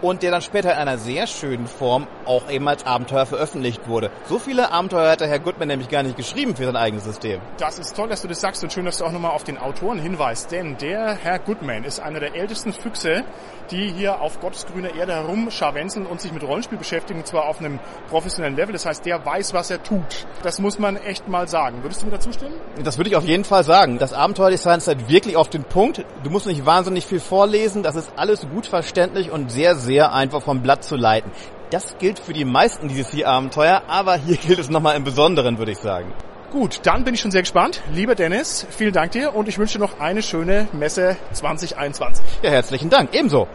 [0.09, 4.11] und der dann später in einer sehr schönen Form auch eben als Abenteuer veröffentlicht wurde.
[4.29, 7.41] So viele Abenteuer hat der Herr Goodman nämlich gar nicht geschrieben für sein eigenes System.
[7.57, 9.57] Das ist toll, dass du das sagst und schön, dass du auch nochmal auf den
[9.57, 13.23] Autoren hinweist, denn der Herr Goodman ist einer der ältesten Füchse,
[13.71, 17.59] die hier auf Gottes grüner Erde herumscharwenzen und sich mit Rollenspiel beschäftigen, und zwar auf
[17.59, 18.73] einem professionellen Level.
[18.73, 20.27] Das heißt, der weiß, was er tut.
[20.43, 21.81] Das muss man echt mal sagen.
[21.81, 22.53] Würdest du mir dazu stimmen?
[22.83, 23.97] Das würde ich auf jeden Fall sagen.
[23.97, 26.05] Das Abenteuerdesign ist halt wirklich auf den Punkt.
[26.23, 27.81] Du musst nicht wahnsinnig viel vorlesen.
[27.81, 31.31] Das ist alles gut verständlich und sehr, sehr einfach vom Blatt zu leiten.
[31.71, 35.79] Das gilt für die meisten DCC-Abenteuer, aber hier gilt es nochmal im Besonderen, würde ich
[35.79, 36.13] sagen.
[36.51, 37.81] Gut, dann bin ich schon sehr gespannt.
[37.93, 42.23] Lieber Dennis, vielen Dank dir und ich wünsche dir noch eine schöne Messe 2021.
[42.43, 43.13] Ja, herzlichen Dank.
[43.13, 43.47] Ebenso.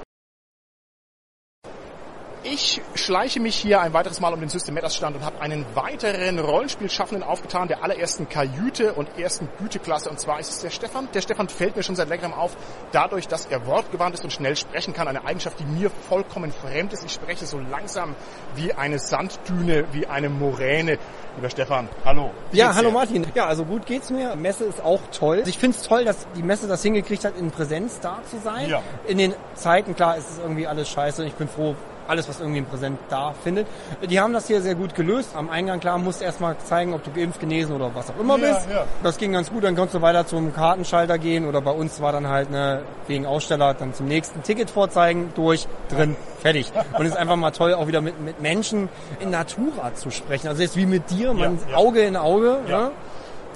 [2.42, 5.66] Ich schleiche mich hier ein weiteres Mal um den System Matters Stand und habe einen
[5.74, 10.08] weiteren Rollenspielschaffenden aufgetan, der allerersten Kajüte und ersten Güteklasse.
[10.08, 11.06] Und zwar ist es der Stefan.
[11.12, 12.56] Der Stefan fällt mir schon seit längerem auf,
[12.92, 15.06] dadurch, dass er wortgewandt ist und schnell sprechen kann.
[15.06, 17.04] Eine Eigenschaft, die mir vollkommen fremd ist.
[17.04, 18.14] Ich spreche so langsam
[18.54, 20.98] wie eine Sanddüne, wie eine Moräne.
[21.36, 22.30] Lieber Stefan, hallo.
[22.52, 22.94] Ja, hallo dir?
[22.94, 23.26] Martin.
[23.34, 24.34] Ja, also gut geht's mir.
[24.34, 25.42] Messe ist auch toll.
[25.44, 28.70] Ich finde es toll, dass die Messe das hingekriegt hat, in Präsenz da zu sein.
[28.70, 28.82] Ja.
[29.06, 31.24] In den Zeiten, klar, ist es irgendwie alles scheiße.
[31.26, 31.76] Ich bin froh,
[32.10, 33.66] alles, was irgendwie in Präsent da findet.
[34.08, 35.30] Die haben das hier sehr gut gelöst.
[35.34, 38.36] Am Eingang, klar, musst du erstmal zeigen, ob du geimpft, genesen oder was auch immer
[38.38, 38.68] Ja, bist.
[38.70, 38.84] ja.
[39.02, 39.64] Das ging ganz gut.
[39.64, 43.24] Dann konntest du weiter zum Kartenschalter gehen oder bei uns war dann halt eine, wegen
[43.26, 46.72] Aussteller dann zum nächsten Ticket vorzeigen, durch, drin, fertig.
[46.98, 48.88] Und es ist einfach mal toll, auch wieder mit, mit Menschen
[49.20, 50.48] in Natura zu sprechen.
[50.48, 51.58] Also jetzt wie mit dir, man.
[51.74, 52.58] Auge in Auge.
[52.68, 52.90] Ne?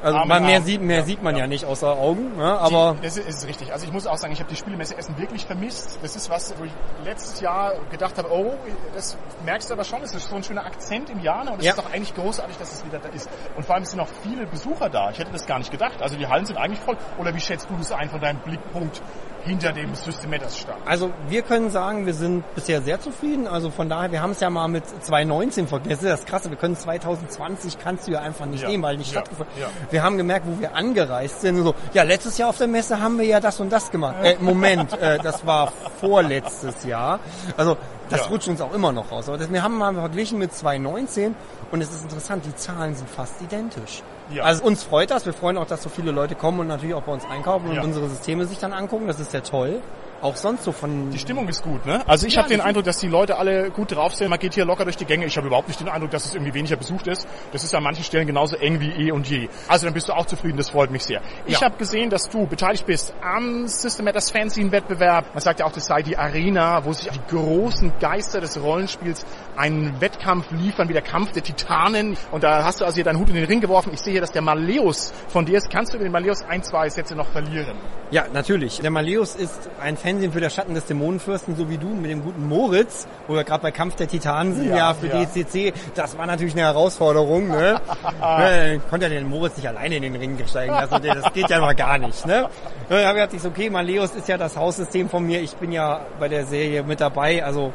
[0.04, 0.64] Also Arm man mehr Arm.
[0.64, 1.40] sieht, mehr Ja, sieht man ja.
[1.42, 1.46] ja.
[1.46, 2.58] nicht außer Augen, ne?
[2.58, 3.72] aber Die, das ist, ist richtig.
[3.72, 5.98] Also ich muss auch sagen, ich habe die Spielemesse Essen wirklich vermisst.
[6.02, 6.72] Das ist was, wo ich
[7.04, 8.52] letztes Jahr gedacht habe, oh,
[8.94, 11.52] das merkst du aber schon, es ist so ein schöner Akzent im Jahr ne?
[11.52, 11.72] und es Ja.
[11.72, 13.28] ist doch eigentlich großartig, dass es wieder da ist.
[13.56, 15.10] Und vor allem sind noch viele Besucher da.
[15.10, 16.02] Ich hätte das gar nicht gedacht.
[16.02, 16.96] Also die Hallen sind eigentlich voll.
[17.18, 19.00] Oder wie schätzt du das ein von deinem Blickpunkt
[19.44, 20.78] hinter dem System Matters Stand?
[20.86, 23.46] Also wir können sagen, wir sind bisher sehr zufrieden.
[23.46, 25.90] Also von daher, wir haben es ja mal mit 2019 verglichen.
[26.00, 28.96] Das ist das Krasse, wir können 2020 kannst du ja einfach nicht Ja, nehmen, weil
[28.96, 29.54] nicht ja, stattgefunden.
[29.60, 29.68] ja.
[29.90, 31.62] Wir haben gemerkt, wo wir angereist sind.
[31.62, 34.16] So, ja, letztes Jahr auf der Messe haben wir ja das und das gemacht.
[34.22, 37.20] Äh, Moment, äh, das war vorletztes Jahr.
[37.56, 37.76] Also
[38.10, 38.26] das Ja.
[38.26, 39.28] rutscht uns auch immer noch raus.
[39.28, 41.34] Aber das, wir haben mal verglichen mit 2019
[41.70, 44.02] und es ist interessant, die Zahlen sind fast identisch.
[44.30, 44.42] Ja.
[44.44, 45.26] Also uns freut das.
[45.26, 47.76] Wir freuen auch, dass so viele Leute kommen und natürlich auch bei uns einkaufen und
[47.76, 47.82] Ja.
[47.82, 49.06] unsere Systeme sich dann angucken.
[49.06, 49.80] Das ist sehr toll.
[50.22, 52.00] Auch sonst so von Die Stimmung ist gut, ne?
[52.08, 54.30] Also ich Ja, habe den Eindruck, dass die Leute alle gut drauf sind.
[54.30, 55.26] Man geht hier locker durch die Gänge.
[55.26, 57.26] Ich habe überhaupt nicht den Eindruck, dass es irgendwie weniger besucht ist.
[57.52, 59.50] Das ist an manchen Stellen genauso eng wie eh und je.
[59.68, 61.20] Also dann bist du auch zufrieden, das freut mich sehr.
[61.44, 61.66] Ich Ja.
[61.66, 65.26] habe gesehen, dass du beteiligt bist am System Matters Fanzine-Wettbewerb.
[65.34, 69.26] Man sagt ja auch, das sei die Arena, wo sich die großen Geister des Rollenspiels
[69.56, 72.16] einen Wettkampf liefern, wie der Kampf der Titanen.
[72.32, 73.90] Und da hast du also hier deinen Hut in den Ring geworfen.
[73.92, 75.70] Ich sehe hier, dass der Maleus von dir ist.
[75.70, 77.76] Kannst du über den Maleus ein, zwei Sätze noch verlieren?
[78.10, 78.80] Ja, natürlich.
[78.80, 82.22] Der Maleus ist ein Fernsehen für der Schatten des Dämonenfürsten, so wie du mit dem
[82.22, 85.24] guten Moritz, wo wir gerade bei Kampf der Titanen sind, Ja, ja, für ja.
[85.24, 85.72] DCC.
[85.94, 87.48] Das war natürlich eine Herausforderung.
[87.48, 87.80] Ne?
[88.22, 91.02] äh, konnte ja den Moritz nicht alleine in den Ring steigen lassen.
[91.02, 92.26] Das geht ja noch gar nicht.
[92.26, 92.48] Ne?
[92.88, 95.40] Da habe ich gedacht, okay, Maleus ist ja das Haussystem von mir.
[95.40, 97.44] Ich bin ja bei der Serie mit dabei.
[97.44, 97.72] Also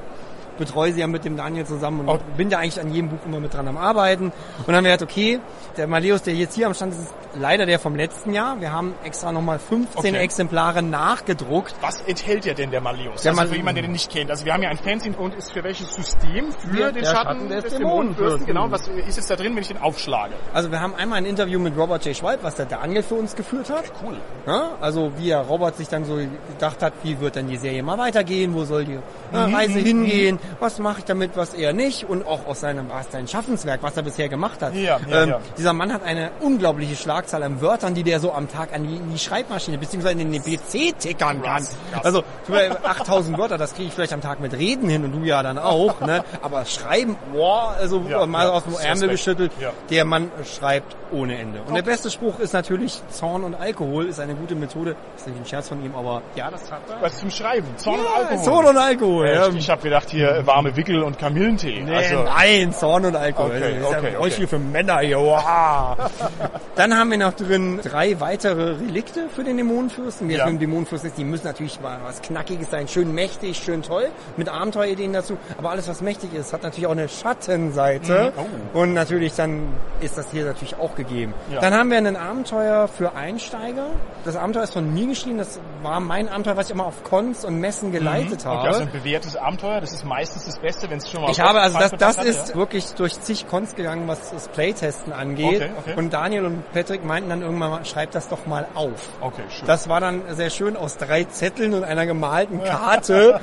[0.60, 2.20] betreue sie ja mit dem Daniel zusammen und Oh.
[2.38, 4.26] bin da eigentlich an jedem Buch immer mit dran am Arbeiten.
[4.26, 4.34] Und
[4.68, 5.40] dann haben wir gedacht, okay,
[5.78, 8.60] der Maleus, der jetzt hier am Stand ist, ist leider der vom letzten Jahr.
[8.62, 10.24] Wir haben extra nochmal 15 Okay.
[10.24, 11.74] Exemplare nachgedruckt.
[11.82, 13.22] Was enthält ja denn der Maleus?
[13.22, 14.30] Der also Mal- für jemanden, der den nicht kennt.
[14.30, 16.52] Also wir haben ja ein Fanzine und ist für welches System?
[16.52, 18.46] Für Der- den Schatten, Schatten des des Dämonenfürsten.
[18.46, 20.34] Genau, was ist jetzt da drin, wenn ich den aufschlage?
[20.54, 22.16] Also wir haben einmal ein Interview mit Robert J.
[22.16, 23.84] Schwalb, was der Daniel für uns geführt hat.
[24.04, 24.18] Cool.
[24.46, 27.84] Ja, also wie er Robert sich dann so gedacht hat, wie wird dann die Serie
[27.84, 28.94] mal weitergehen, wo soll die
[29.34, 32.90] äh, Mhm, Reise hingehen, was mache ich damit, was er nicht und auch aus seinem
[32.90, 34.74] was sein Schaffenswerk, was er bisher gemacht hat.
[34.76, 35.40] Ja, ja, ähm, ja.
[35.58, 38.96] Dieser Mann hat eine unglaubliche Schlagzahl an Wörtern, die der so am Tag an die,
[38.96, 40.12] in die Schreibmaschine bzw.
[40.12, 41.68] in den PC tickern kann.
[42.04, 45.24] Also über 8000 Wörter, das kriege ich vielleicht am Tag mit Reden hin und du
[45.24, 46.24] ja dann auch, ne?
[46.42, 48.90] Aber schreiben, boah, also Ja, mal ja, aus dem Respekt.
[48.96, 49.52] Ärmel geschüttelt.
[49.60, 49.72] Ja.
[49.90, 51.62] Der Mann schreibt ohne Ende.
[51.62, 54.96] Und der beste Spruch ist natürlich, Zorn und Alkohol ist eine gute Methode.
[55.16, 57.02] Ist nicht ein Scherz von ihm, aber ja, das hat er.
[57.02, 57.68] Was zum Schreiben?
[57.78, 58.44] Zorn und Alkohol.
[58.44, 59.28] Zorn und Alkohol.
[59.28, 59.48] Ja.
[59.50, 61.82] Ich habe gedacht hier äh, warme Wickel und Kamillentee.
[61.82, 63.52] Nee, also, nein, Zorn und Alkohol.
[63.52, 64.48] Okay, das ist okay, ja okay.
[64.48, 65.18] für Männer hier.
[65.18, 65.98] Wow.
[66.76, 70.28] Dann haben wir noch drin drei weitere Relikte für den Dämonenfürsten.
[70.28, 70.46] Wie es Ja.
[70.46, 72.88] mit dem Dämonenfürsten ist, die müssen natürlich mal was Knackiges sein.
[72.88, 74.08] Schön mächtig, schön toll.
[74.38, 75.38] Mit Abenteuerideen dazu.
[75.58, 78.34] Aber alles, was mächtig ist, hat natürlich auch eine Schattenseite.
[78.36, 78.44] Mhm.
[78.74, 78.80] Oh.
[78.80, 79.68] Und natürlich dann
[80.02, 81.34] ist das hier natürlich auch gegeben.
[81.52, 81.60] Ja.
[81.62, 83.88] Dann haben wir ein Abenteuer für Einsteiger.
[84.26, 85.38] Das Abenteuer ist von mir geschrieben.
[85.38, 88.56] Das war mein Abenteuer, was ich immer auf Cons und Messen geleitet habe.
[88.56, 88.60] Mhm.
[88.60, 91.32] Okay, also ein bewährtes Abenteuer, das ist meistens das Beste, wenn es schon mal...
[91.32, 92.56] Ich habe, also das, das hat, ist ja?
[92.56, 95.62] wirklich durch zig Cons gegangen, was das Playtesten angeht.
[95.62, 95.94] Okay, okay.
[95.96, 99.10] Und Daniel und Patrick meinten dann irgendwann mal, schreib das doch mal auf.
[99.22, 99.68] Okay, schön.
[99.68, 103.40] Das war dann sehr schön aus drei Zetteln und einer gemalten Karte.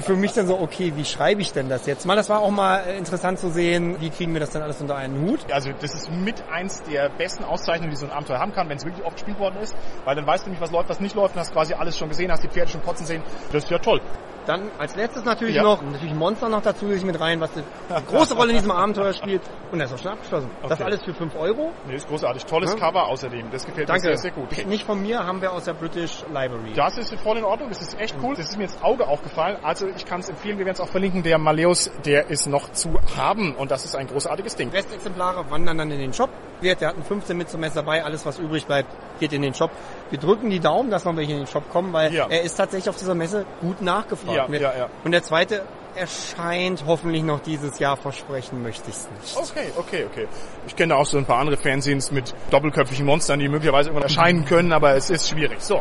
[0.00, 2.16] Für mich dann so, okay, wie schreibe ich denn das jetzt mal?
[2.16, 5.20] Das war auch mal interessant zu sehen, wie kriegen wir das dann alles unter einen
[5.26, 5.40] Hut.
[5.52, 8.76] Also das ist mit eins der besten Auszeichnungen, die so ein Abenteuer haben kann, wenn
[8.76, 11.14] es wirklich oft gespielt worden ist, weil dann weißt du nicht, was läuft, was nicht
[11.14, 13.22] läuft und hast quasi alles schon gesehen, hast die Pferde schon kotzen sehen.
[13.52, 14.00] Das ist ja toll.
[14.46, 15.62] Dann als letztes natürlich Ja.
[15.62, 18.70] noch, natürlich ein Monster noch dazu sich mit rein, was eine große Rolle in diesem
[18.70, 19.42] Abenteuer spielt.
[19.72, 20.50] Und das ist auch schon abgeschlossen.
[20.62, 20.82] Das Okay.
[20.84, 21.72] alles für 5 Euro.
[21.86, 22.44] Nee, ist großartig.
[22.46, 22.78] Tolles Ja.
[22.78, 23.50] Cover außerdem.
[23.50, 24.08] Das gefällt Danke.
[24.08, 24.52] mir sehr, sehr gut.
[24.52, 24.64] Okay.
[24.66, 26.72] Nicht von mir, haben wir aus der British Library.
[26.74, 28.34] Das ist voll in Ordnung, das ist echt cool.
[28.36, 29.56] Das ist mir ins Auge aufgefallen.
[29.62, 31.22] Also ich kann es empfehlen, wir werden es auch verlinken.
[31.22, 34.70] Der Maleus, der ist noch zu haben und das ist ein großartiges Ding.
[34.70, 36.30] Restexemplare wandern dann in den Shop.
[36.60, 38.04] Wir hatten 15 mit zum Mess dabei.
[38.04, 38.88] Alles, was übrig bleibt,
[39.20, 39.70] geht in den Shop.
[40.14, 42.28] Wir drücken die Daumen, dass noch welche in den Shop kommen, weil Ja.
[42.30, 44.48] er ist tatsächlich auf dieser Messe gut nachgefragt.
[44.48, 44.88] Ja, ja, ja.
[45.02, 45.62] Und der zweite
[45.96, 47.96] erscheint hoffentlich noch dieses Jahr.
[47.96, 49.36] Versprechen möchte ich es nicht.
[49.36, 50.28] Okay, okay, okay.
[50.68, 54.44] Ich kenne auch so ein paar andere Fanzines mit doppelköpfigen Monstern, die möglicherweise irgendwann erscheinen
[54.44, 55.60] können, aber es ist schwierig.
[55.60, 55.80] So,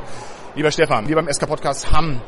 [0.55, 2.19] lieber Stefan, wir beim SK Podcast haben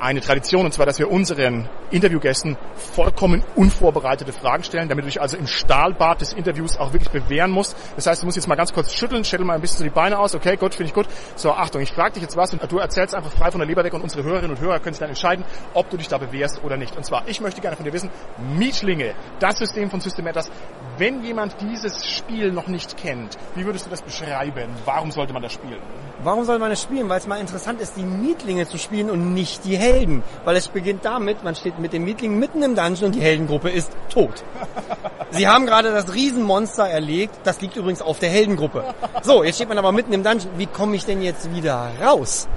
[0.00, 5.20] eine Tradition, und zwar, dass wir unseren Interviewgästen vollkommen unvorbereitete Fragen stellen, damit du dich
[5.20, 7.76] also im Stahlbad des Interviews auch wirklich bewähren musst.
[7.96, 9.90] Das heißt, du musst jetzt mal ganz kurz schütteln, schüttel mal ein bisschen so die
[9.90, 10.34] Beine aus.
[10.34, 11.06] Okay, gut, finde ich gut.
[11.36, 13.84] So, Achtung, ich frage dich jetzt was und du erzählst einfach frei von der Leber
[13.84, 16.62] weg und unsere Hörerinnen und Hörer können sich dann entscheiden, ob du dich da bewährst
[16.64, 16.96] oder nicht.
[16.96, 18.10] Und zwar, ich möchte gerne von dir wissen,
[18.56, 20.50] Mietlinge, das System von System Matters,
[20.98, 24.70] wenn jemand dieses Spiel noch nicht kennt, wie würdest du das beschreiben?
[24.84, 25.80] Warum sollte man das spielen?
[26.22, 27.08] Warum soll man es spielen?
[27.08, 30.22] Weil es mal interessant ist, die Mietlinge zu spielen und nicht die Helden.
[30.44, 33.70] Weil es beginnt damit, man steht mit den Mietlingen mitten im Dungeon und die Heldengruppe
[33.70, 34.44] ist tot.
[35.30, 37.34] Sie haben gerade das Riesenmonster erlegt.
[37.44, 38.84] Das liegt übrigens auf der Heldengruppe.
[39.22, 40.50] So, jetzt steht man aber mitten im Dungeon.
[40.56, 42.48] Wie komme ich denn jetzt wieder raus?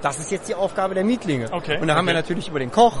[0.00, 1.52] Das ist jetzt die Aufgabe der Mietlinge.
[1.52, 2.20] Okay, Und da haben wir okay.
[2.20, 2.96] natürlich über den Koch,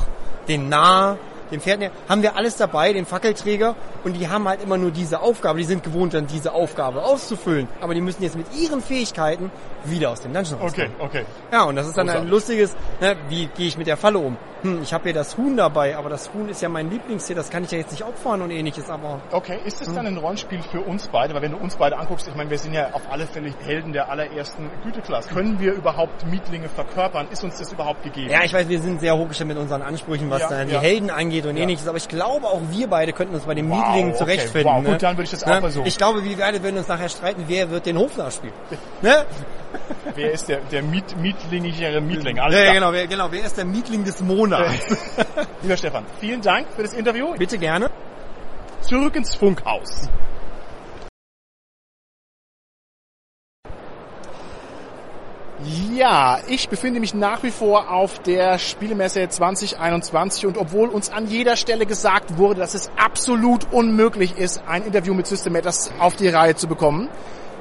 [0.48, 1.16] den Narr,
[1.50, 3.74] den Pferd, haben wir alles dabei, den Fackelträger.
[4.04, 5.58] Und die haben halt immer nur diese Aufgabe.
[5.58, 7.68] Die sind gewohnt, dann diese Aufgabe auszufüllen.
[7.80, 9.50] Aber die müssen jetzt mit ihren Fähigkeiten
[9.84, 10.90] wieder aus dem Dungeon rauskommen.
[10.98, 11.24] Okay, okay.
[11.52, 12.30] Ja, und das ist dann ein Großartig.
[12.30, 14.36] lustiges, ne, wie gehe ich mit der Falle um?
[14.62, 17.48] Hm, ich habe hier das Huhn dabei, aber das Huhn ist ja mein Lieblingstier, das
[17.48, 20.60] kann ich ja jetzt nicht opfern und ähnliches, aber Okay, ist es dann ein Rollenspiel
[20.70, 21.32] für uns beide?
[21.34, 23.94] Weil wenn du uns beide anguckst, ich meine, wir sind ja auf alle Fälle Helden
[23.94, 25.30] der allerersten Güteklasse.
[25.30, 27.28] Können wir überhaupt Mietlinge verkörpern?
[27.30, 28.28] Ist uns das überhaupt gegeben?
[28.30, 30.80] ja, ich weiß, wir sind sehr hochgestellt mit unseren Ansprüchen, was Ja, dann die ja.
[30.80, 31.62] Helden angeht und Ja.
[31.62, 34.70] ähnliches, aber ich glaube auch wir beide könnten uns bei den Wow, Mietlingen okay, zurechtfinden.
[34.74, 34.98] wow, gut, ne?
[34.98, 35.60] dann würde ich das auch Ne?
[35.60, 35.86] versuchen.
[35.86, 38.52] Ich glaube, wir beide würden uns nachher streiten, wer wird den Hofnarr spielen.
[39.00, 39.24] ne?
[40.14, 42.38] Wer ist der, der Miet, Mietlingigere Mietling?
[42.38, 44.86] Alles Ja, ja, genau, wer, genau, wer ist der Mietling des Monats?
[45.62, 47.34] Lieber Stefan, vielen Dank für das Interview.
[47.36, 47.90] Bitte gerne.
[48.80, 50.08] Zurück ins Funkhaus.
[55.94, 61.26] Ja, ich befinde mich nach wie vor auf der Spielemesse 2021 und obwohl uns an
[61.26, 66.16] jeder Stelle gesagt wurde, dass es absolut unmöglich ist, ein Interview mit System Matters auf
[66.16, 67.10] die Reihe zu bekommen,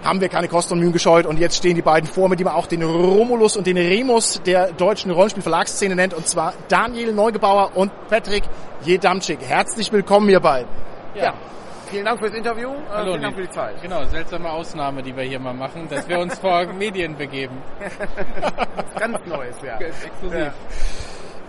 [0.04, 2.44] haben wir keine Kosten und Mühen gescheut und jetzt stehen die beiden vor mir, die
[2.44, 7.72] man auch den Romulus und den Remus der deutschen Rollenspielverlagsszene nennt und zwar Daniel Neugebauer
[7.76, 8.44] und Patrick
[8.84, 9.40] Jedamczyk.
[9.42, 10.70] Herzlich willkommen, ihr beiden.
[11.16, 11.34] Ja.
[11.90, 12.70] Vielen Dank fürs Interview.
[12.70, 13.82] Äh, Hallo, vielen Dank für die Zeit.
[13.82, 17.58] Genau, seltsame Ausnahme, die wir hier mal machen, dass wir uns vor Medien begeben.
[19.00, 19.78] Ganz Neues, ja.
[19.80, 20.40] Exklusiv.
[20.40, 20.54] Ja.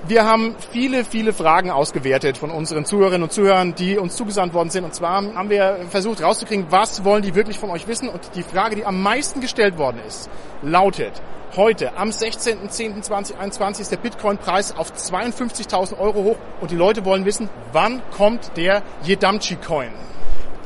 [0.09, 4.71] Wir haben viele, viele Fragen ausgewertet von unseren Zuhörerinnen und Zuhörern, die uns zugesandt worden
[4.71, 4.85] sind.
[4.85, 8.09] Und zwar haben wir versucht rauszukriegen, was wollen die wirklich von euch wissen.
[8.09, 10.31] Und die Frage, die am meisten gestellt worden ist,
[10.63, 11.21] lautet,
[11.55, 17.51] heute am 16.10.2021 ist der Bitcoin-Preis auf 52.000 Euro hoch und die Leute wollen wissen,
[17.73, 19.93] wann kommt der Jedamchi-Coin?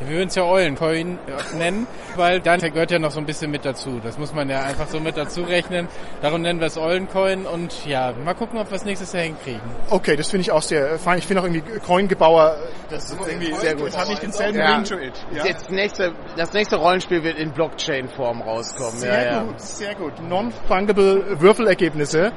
[0.00, 1.18] Wir würden es ja Eulencoin
[1.56, 4.00] nennen, weil dann gehört ja noch so ein bisschen mit dazu.
[4.02, 5.88] Das muss man ja einfach so mit dazu rechnen.
[6.20, 9.60] Darum nennen wir es Eulencoin und ja, mal gucken, ob wir es nächstes Jahr hinkriegen.
[9.90, 11.18] Okay, das finde ich auch sehr fein.
[11.18, 12.56] Ich finde auch irgendwie Coingebauer,
[12.90, 13.88] das ist irgendwie sehr gut.
[13.88, 14.74] Das hat nicht denselben ja.
[14.74, 15.12] Ring to it.
[15.32, 15.44] Ja.
[15.44, 18.98] Jetzt nächste, das nächste Rollenspiel wird in Blockchain-Form rauskommen.
[18.98, 20.12] Sehr ja, gut, sehr gut.
[20.28, 22.32] Non-fungible Würfelergebnisse.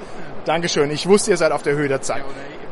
[0.45, 0.91] Dankeschön.
[0.91, 2.23] Ich wusste, ihr seid auf der Höhe der Zeit.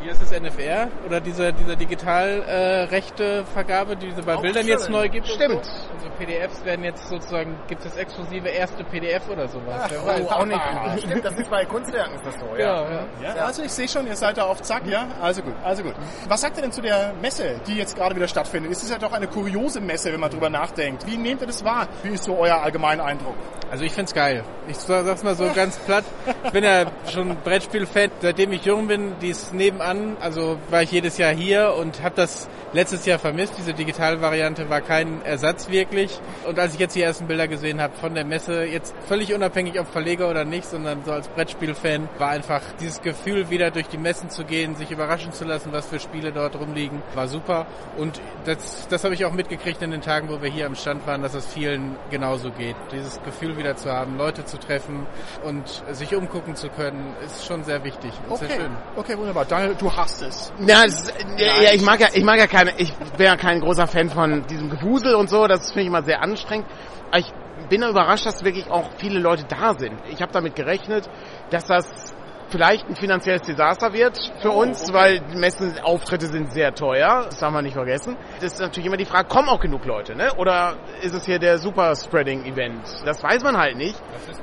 [0.06, 4.72] Wie ist das NFR oder diese, diese Digitalrechtevergabe, äh, die es bei Auch Bildern schön.
[4.72, 5.28] jetzt neu gibt?
[5.28, 5.65] Stimmt.
[5.65, 5.72] So.
[5.96, 9.82] Also PDFs werden jetzt sozusagen, gibt es exklusive erste PDF oder sowas?
[9.84, 10.62] Ach, oh, auch nicht.
[11.00, 12.84] Stimmt, das ist bei Kunstwerken ist das so, ja.
[12.84, 13.08] Ja, ja.
[13.36, 13.46] ja.
[13.46, 15.08] Also ich sehe schon, ihr seid da auf Zack, ja?
[15.20, 15.96] Also gut, also gut.
[16.30, 18.72] Was sagt ihr denn zu der Messe, die jetzt gerade wieder stattfindet?
[18.72, 21.08] Es ist ja doch eine kuriose Messe, wenn man drüber nachdenkt.
[21.08, 21.88] Wie nehmt ihr das wahr?
[22.04, 23.34] Wie ist so euer allgemeiner Eindruck?
[23.72, 24.44] Also ich find's geil.
[24.68, 26.06] Ich sag's mal so ganz platt.
[26.46, 29.13] Ich bin ja schon Brettspiel-Fan, seitdem ich jung bin.
[29.22, 33.53] Die ist nebenan, also war ich jedes Jahr hier und habe das letztes Jahr vermisst.
[33.58, 36.19] Diese Digitalvariante war kein Ersatz wirklich.
[36.47, 39.79] Und als ich jetzt die ersten Bilder gesehen habe von der Messe, jetzt völlig unabhängig
[39.79, 43.97] ob Verleger oder nicht, sondern so als Brettspiel-Fan, war einfach dieses Gefühl, wieder durch die
[43.97, 47.65] Messen zu gehen, sich überraschen zu lassen, was für Spiele dort rumliegen, war super.
[47.97, 51.08] Und das, das habe ich auch mitgekriegt in den Tagen, wo wir hier am Stand
[51.08, 52.75] waren, dass es vielen genauso geht.
[52.91, 55.05] Dieses Gefühl wieder zu haben, Leute zu treffen
[55.43, 58.47] und sich umgucken zu können, ist schon sehr wichtig und okay.
[58.47, 58.71] sehr schön.
[58.95, 59.45] Okay, wunderbar.
[59.45, 60.52] Daniel, du hast es.
[60.65, 63.88] Ja, ist, ja, ich mag ja, ich mag ja keine, ich bin ja kein großer
[63.88, 66.67] Fan von diesem Gewusel und so, das finde ich immer sehr anstrengend.
[67.10, 67.32] Aber ich
[67.69, 69.95] bin überrascht, dass wirklich auch viele Leute da sind.
[70.10, 71.10] Ich habe damit gerechnet,
[71.52, 72.15] dass das
[72.50, 74.93] vielleicht ein finanzielles Desaster wird für oh, uns, okay.
[74.93, 77.26] weil Messenauftritte sind sehr teuer.
[77.26, 78.17] Das darf man nicht vergessen.
[78.39, 80.34] Das ist natürlich immer die Frage, kommen auch genug Leute, ne?
[80.38, 83.04] Oder ist es hier der Super-Spreading-Event?
[83.06, 84.00] Das weiß man halt nicht.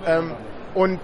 [0.06, 0.34] Ähm,
[0.74, 1.00] und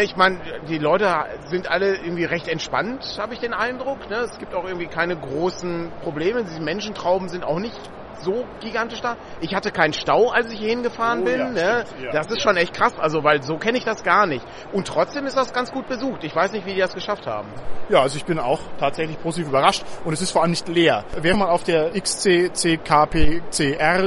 [0.00, 1.06] ich meine, die Leute
[1.46, 4.08] sind alle irgendwie recht entspannt, habe ich den Eindruck.
[4.08, 4.16] Ne?
[4.20, 6.44] Es gibt auch irgendwie keine großen Probleme.
[6.44, 7.78] Die Menschentrauben sind auch nicht
[8.20, 9.16] so gigantisch da.
[9.40, 11.38] Ich hatte keinen Stau, als ich hierhin gefahren oh, bin.
[11.38, 11.84] Ja, ne?
[12.02, 12.42] ja, das ist ja.
[12.42, 14.44] schon echt krass, also weil so kenne ich das gar nicht.
[14.72, 16.24] Und trotzdem ist das ganz gut besucht.
[16.24, 17.48] Ich weiß nicht, wie die das geschafft haben.
[17.88, 21.04] Ja, also ich bin auch tatsächlich positiv überrascht und es ist vor allem nicht leer.
[21.20, 23.32] Wer mal auf der XCCKPCR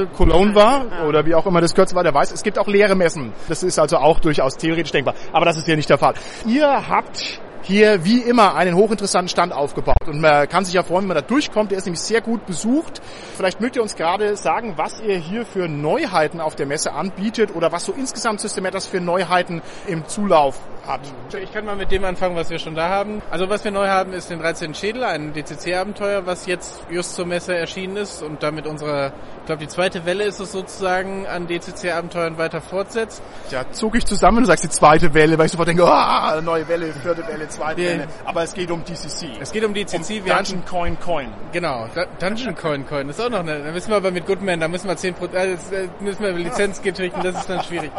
[0.06, 2.94] Cologne war oder wie auch immer das kürzer war, der weiß, es gibt auch leere
[2.94, 3.32] Messen.
[3.48, 5.14] Das ist also auch durchaus theoretisch denkbar.
[5.32, 6.14] Aber das ist hier nicht der Fall.
[6.46, 10.06] Ihr habt hier wie immer einen hochinteressanten Stand aufgebaut.
[10.06, 11.72] Und man kann sich ja freuen, wenn man da durchkommt.
[11.72, 13.02] Der ist nämlich sehr gut besucht.
[13.36, 17.54] Vielleicht mögt ihr uns gerade sagen, was ihr hier für Neuheiten auf der Messe anbietet
[17.54, 21.00] oder was so insgesamt Systematas für Neuheiten im Zulauf hat.
[21.42, 23.22] Ich kann mal mit dem anfangen, was wir schon da haben.
[23.30, 24.74] Also was wir neu haben, ist den 13.
[24.74, 29.60] Schädel, ein DCC-Abenteuer, was jetzt just zur Messe erschienen ist und damit unsere, ich glaube
[29.60, 33.22] die zweite Welle ist es sozusagen, an DCC-Abenteuern weiter fortsetzt.
[33.50, 36.66] Ja, zog ich zusammen, du sagst die zweite Welle, weil ich sofort denke, oh, neue
[36.68, 38.08] Welle, vierte Welle, zweite wir, Welle.
[38.24, 39.30] Aber es geht um DCC.
[39.40, 39.96] Es geht um DCC.
[39.96, 41.28] Um wir Dungeon hatten, Coin Coin.
[41.52, 44.60] Genau, Dungeon Coin Coin, das ist auch noch eine, da müssen wir aber mit Goodman,
[44.60, 45.56] da müssen wir 10% äh, äh,
[46.00, 47.90] müssen wir Lizenz getrichten, das ist dann schwierig.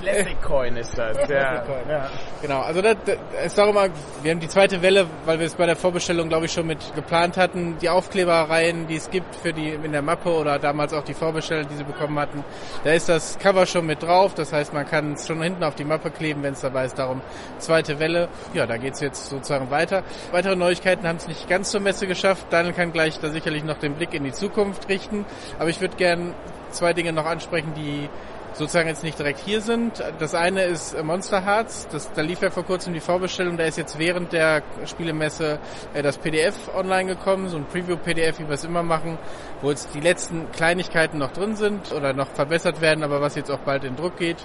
[0.00, 1.64] Classic Coin ist das, ja.
[1.88, 2.10] ja.
[2.40, 5.66] Genau, also das, das ist darum, wir haben die zweite Welle, weil wir es bei
[5.66, 9.68] der Vorbestellung, glaube ich, schon mit geplant hatten, die Aufklebereien, die es gibt für die
[9.68, 12.42] in der Mappe oder damals auch die Vorbestellung, die sie bekommen hatten,
[12.82, 15.76] da ist das Cover schon mit drauf, das heißt, man kann es schon hinten auf
[15.76, 17.20] die Mappe kleben, wenn es dabei ist, darum
[17.58, 18.28] zweite Welle.
[18.54, 20.02] Ja, da geht es jetzt sozusagen weiter.
[20.32, 22.46] Weitere Neuigkeiten haben es nicht ganz zur Messe geschafft.
[22.50, 25.24] Daniel kann gleich da sicherlich noch den Blick in die Zukunft richten,
[25.58, 26.34] aber ich würde gern
[26.70, 28.08] zwei Dinge noch ansprechen, die
[28.54, 30.02] sozusagen jetzt nicht direkt hier sind.
[30.18, 33.78] Das eine ist Monster Hearts, das, da lief ja vor kurzem die Vorbestellung, da ist
[33.78, 35.58] jetzt während der Spielemesse
[35.94, 39.18] äh, das PDF online gekommen, so ein Preview-PDF, wie wir es immer machen,
[39.60, 43.50] wo jetzt die letzten Kleinigkeiten noch drin sind oder noch verbessert werden, aber was jetzt
[43.50, 44.38] auch bald in Druck geht.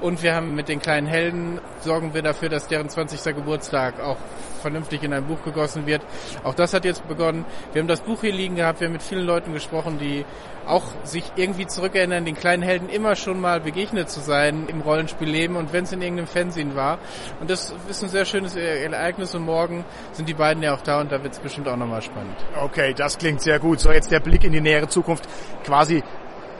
[0.00, 3.34] Und wir haben mit den kleinen Helden, sorgen wir dafür, dass deren 20.
[3.34, 4.18] Geburtstag auch
[4.60, 6.02] vernünftig in ein Buch gegossen wird.
[6.42, 7.44] Auch das hat jetzt begonnen.
[7.72, 10.24] Wir haben das Buch hier liegen gehabt, wir haben mit vielen Leuten gesprochen, die
[10.66, 15.56] auch sich irgendwie zurückerinnern, den kleinen Helden immer schon mal begegnet zu sein im Rollenspielleben
[15.56, 16.98] und wenn es in irgendeinem Fernsehen war.
[17.40, 21.00] Und das ist ein sehr schönes Ereignis und morgen sind die beiden ja auch da
[21.00, 22.36] und da wird es bestimmt auch nochmal spannend.
[22.60, 23.80] Okay, das klingt sehr gut.
[23.80, 25.28] So, jetzt der Blick in die nähere Zukunft.
[25.64, 26.02] Quasi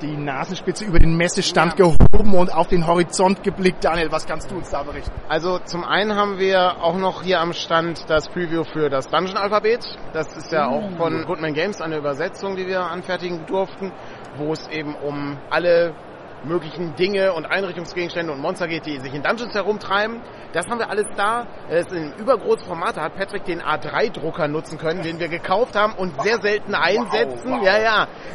[0.00, 1.86] die Nasenspitze über den Messestand ja.
[1.86, 3.84] gehoben und auf den Horizont geblickt.
[3.84, 5.12] Daniel, was kannst du uns da berichten?
[5.28, 9.36] Also zum einen haben wir auch noch hier am Stand das Preview für das Dungeon
[9.36, 9.84] Alphabet.
[10.12, 13.92] Das ist ja auch von Goodman Games eine Übersetzung, die wir anfertigen durften,
[14.36, 15.94] wo es eben um alle
[16.46, 20.20] möglichen Dinge und Einrichtungsgegenstände und Monster geht, die sich in Dungeons herumtreiben.
[20.52, 21.46] Das haben wir alles da.
[21.68, 22.96] Es ist ein übergroßes Format.
[22.96, 27.50] Da hat Patrick den A3-Drucker nutzen können, den wir gekauft haben und sehr selten einsetzen.
[27.50, 27.66] Wow, wow.
[27.66, 27.78] Ja,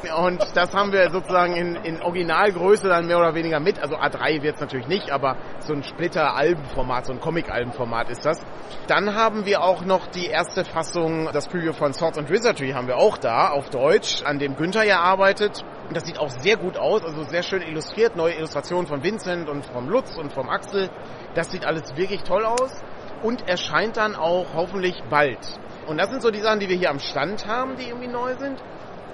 [0.04, 0.16] ja.
[0.18, 3.80] Und das haben wir sozusagen in, in Originalgröße dann mehr oder weniger mit.
[3.80, 8.40] Also A3 wird es natürlich nicht, aber so ein Splitter-Albenformat, so ein Comic-Albenformat ist das.
[8.88, 12.88] Dann haben wir auch noch die erste Fassung, das Preview von Swords and Wizardry haben
[12.88, 15.64] wir auch da auf Deutsch, an dem Günther ja arbeitet.
[15.90, 19.50] Und das sieht auch sehr gut aus, also sehr schön illustriert, neue Illustrationen von Vincent
[19.50, 20.88] und vom Lutz und vom Axel.
[21.34, 22.84] Das sieht alles wirklich toll aus
[23.24, 25.40] und erscheint dann auch hoffentlich bald.
[25.88, 28.36] Und das sind so die Sachen, die wir hier am Stand haben, die irgendwie neu
[28.36, 28.62] sind.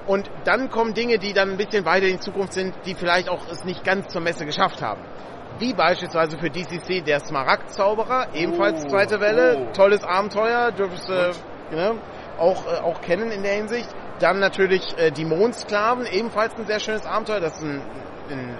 [0.06, 3.30] Und dann kommen Dinge, die dann ein bisschen weiter in die Zukunft sind, die vielleicht
[3.30, 5.02] auch es nicht ganz zur Messe geschafft haben.
[5.60, 9.72] Wie beispielsweise für DCC der Smaragd-Zauberer, ebenfalls Oh, zweite Welle, oh.
[9.72, 11.94] tolles Abenteuer, dürftest du ne,
[12.38, 13.88] auch, äh, auch kennen in der Hinsicht.
[14.20, 17.82] Dann natürlich äh, die Mondsklaven, ebenfalls ein sehr schönes Abenteuer, das ist ein,
[18.30, 18.58] ein,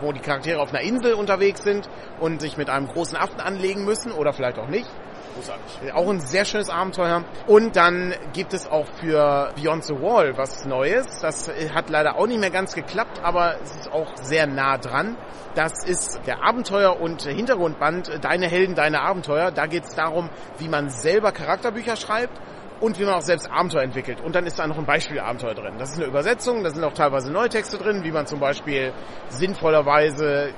[0.00, 1.88] wo die Charaktere auf einer Insel unterwegs sind
[2.20, 4.88] und sich mit einem großen Affen anlegen müssen oder vielleicht auch nicht.
[5.34, 5.92] Großartig.
[5.92, 7.22] Auch ein sehr schönes Abenteuer.
[7.46, 11.06] Und dann gibt es auch für Beyond the Wall was Neues.
[11.20, 15.14] Das hat leider auch nicht mehr ganz geklappt, aber es ist auch sehr nah dran.
[15.54, 19.50] Das ist der Abenteuer- und Hintergrundband Deine Helden, deine Abenteuer.
[19.50, 22.40] Da geht es darum, wie man selber Charakterbücher schreibt
[22.80, 24.20] und wie man auch selbst Abenteuer entwickelt.
[24.20, 25.74] Und dann ist da noch ein Beispielabenteuer drin.
[25.78, 28.92] Das ist eine Übersetzung, da sind auch teilweise neue Texte drin, wie man zum Beispiel
[29.28, 30.52] sinnvollerweise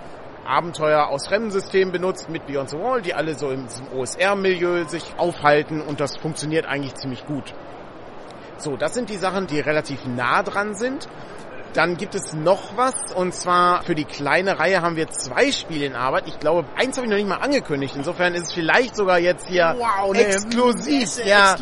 [0.44, 5.14] Abenteuer aus fremden Systemen benutzt mit Beyond the Wall, die alle so im OSR-Milieu sich
[5.18, 7.54] aufhalten und das funktioniert eigentlich ziemlich gut.
[8.56, 11.06] So, das sind die Sachen, die relativ nah dran sind.
[11.74, 15.86] Dann gibt es noch was und zwar für die kleine Reihe haben wir zwei Spiele
[15.86, 16.24] in Arbeit.
[16.26, 17.94] Ich glaube, eins habe ich noch nicht mal angekündigt.
[17.96, 21.24] Insofern ist es vielleicht sogar jetzt hier Wow, eine exklusiv.
[21.24, 21.56] Ja,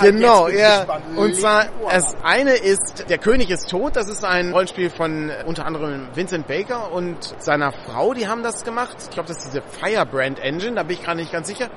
[0.00, 0.86] genau, ja.
[1.16, 3.96] Und zwar das eine ist Der König ist tot.
[3.96, 8.14] Das ist ein Rollenspiel von unter anderem Vincent Baker und seiner Frau.
[8.14, 8.96] Die haben das gemacht.
[9.00, 10.76] Ich glaube, das ist diese Firebrand Engine.
[10.76, 11.68] Da bin ich gerade nicht ganz sicher.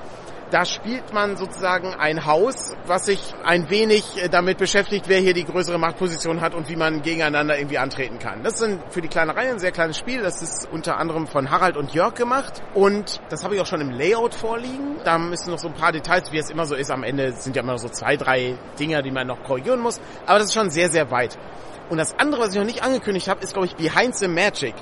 [0.52, 5.32] Da spielt man sozusagen ein Haus, was sich ein wenig äh, damit beschäftigt, wer hier
[5.32, 8.42] die größere Machtposition hat und wie man gegeneinander irgendwie antreten kann.
[8.42, 10.20] Das ein, für die kleine Reihe ein sehr kleines Spiel.
[10.20, 12.62] Das ist unter anderem von Harald und Jörg gemacht.
[12.74, 14.98] Und das habe ich auch schon im Layout vorliegen.
[15.04, 16.90] Da müssen noch so ein paar Details, wie es immer so ist.
[16.90, 20.02] Am Ende sind ja immer so zwei, drei Dinger, die man noch korrigieren muss.
[20.26, 21.38] Aber das ist schon sehr, sehr weit.
[21.88, 24.74] Und das andere, was ich noch nicht angekündigt habe, ist, glaube ich, Behind the Magic.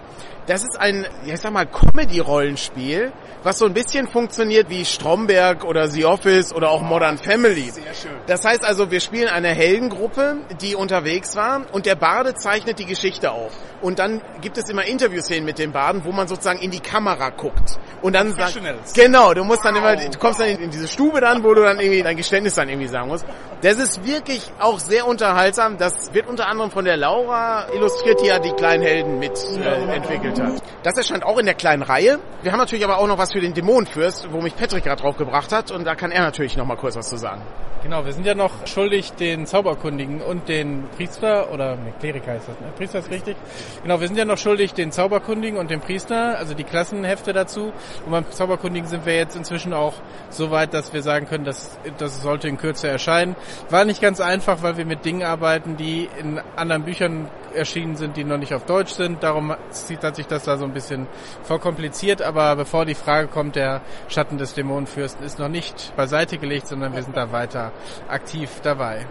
[0.47, 3.12] Das ist ein, ich sag mal, Comedy-Rollenspiel,
[3.43, 7.70] was so ein bisschen funktioniert wie Stromberg oder The Office oder auch Modern Family.
[7.70, 8.11] Sehr schön.
[8.26, 12.86] Das heißt also, wir spielen eine Heldengruppe, die unterwegs war und der Barde zeichnet die
[12.86, 13.53] Geschichte auf.
[13.80, 17.30] Und dann gibt es immer Interviewszenen mit dem Baden, wo man sozusagen in die Kamera
[17.30, 17.78] guckt.
[18.03, 18.61] Und dann sagt,
[18.95, 21.62] genau, du musst dann immer, du kommst dann in, in diese Stube dann, wo du
[21.62, 23.24] dann irgendwie dein Geständnis dann irgendwie sagen musst.
[23.63, 25.77] Das ist wirklich auch sehr unterhaltsam.
[25.77, 29.97] Das wird unter anderem von der Laura illustriert, die ja die kleinen Helden mit äh,
[29.97, 30.63] entwickelt hat.
[30.83, 32.21] Das erscheint auch in der kleinen Reihe.
[32.43, 35.19] Wir haben natürlich aber auch noch was für den Dämonenfürst, wo mich Patrick gerade drauf
[35.19, 35.71] gebracht hat.
[35.73, 37.43] Und da kann er natürlich noch mal kurz was zu sagen.
[37.83, 42.49] Genau, wir sind ja noch schuldig den Zauberkundigen und den Priester, oder ne, Kleriker heißt
[42.49, 42.67] das, ne?
[42.77, 43.37] Priester ist richtig.
[43.83, 47.73] Genau, wir sind ja noch schuldig den Zauberkundigen und dem Priester, also die Klassenhefte dazu.
[48.05, 49.95] Und beim Zauberkundigen sind wir jetzt inzwischen auch
[50.29, 53.35] so weit, dass wir sagen können, dass das sollte in Kürze erscheinen.
[53.69, 58.17] War nicht ganz einfach, weil wir mit Dingen arbeiten, die in anderen Büchern erschienen sind,
[58.17, 59.23] die noch nicht auf Deutsch sind.
[59.23, 61.07] Darum hat sich das da so ein bisschen
[61.43, 62.23] verkompliziert.
[62.23, 66.95] Aber bevor die Frage kommt, der Schatten des Dämonenfürsten ist noch nicht beiseite gelegt, sondern
[66.95, 67.73] wir sind da weiter
[68.09, 69.07] aktiv dabei.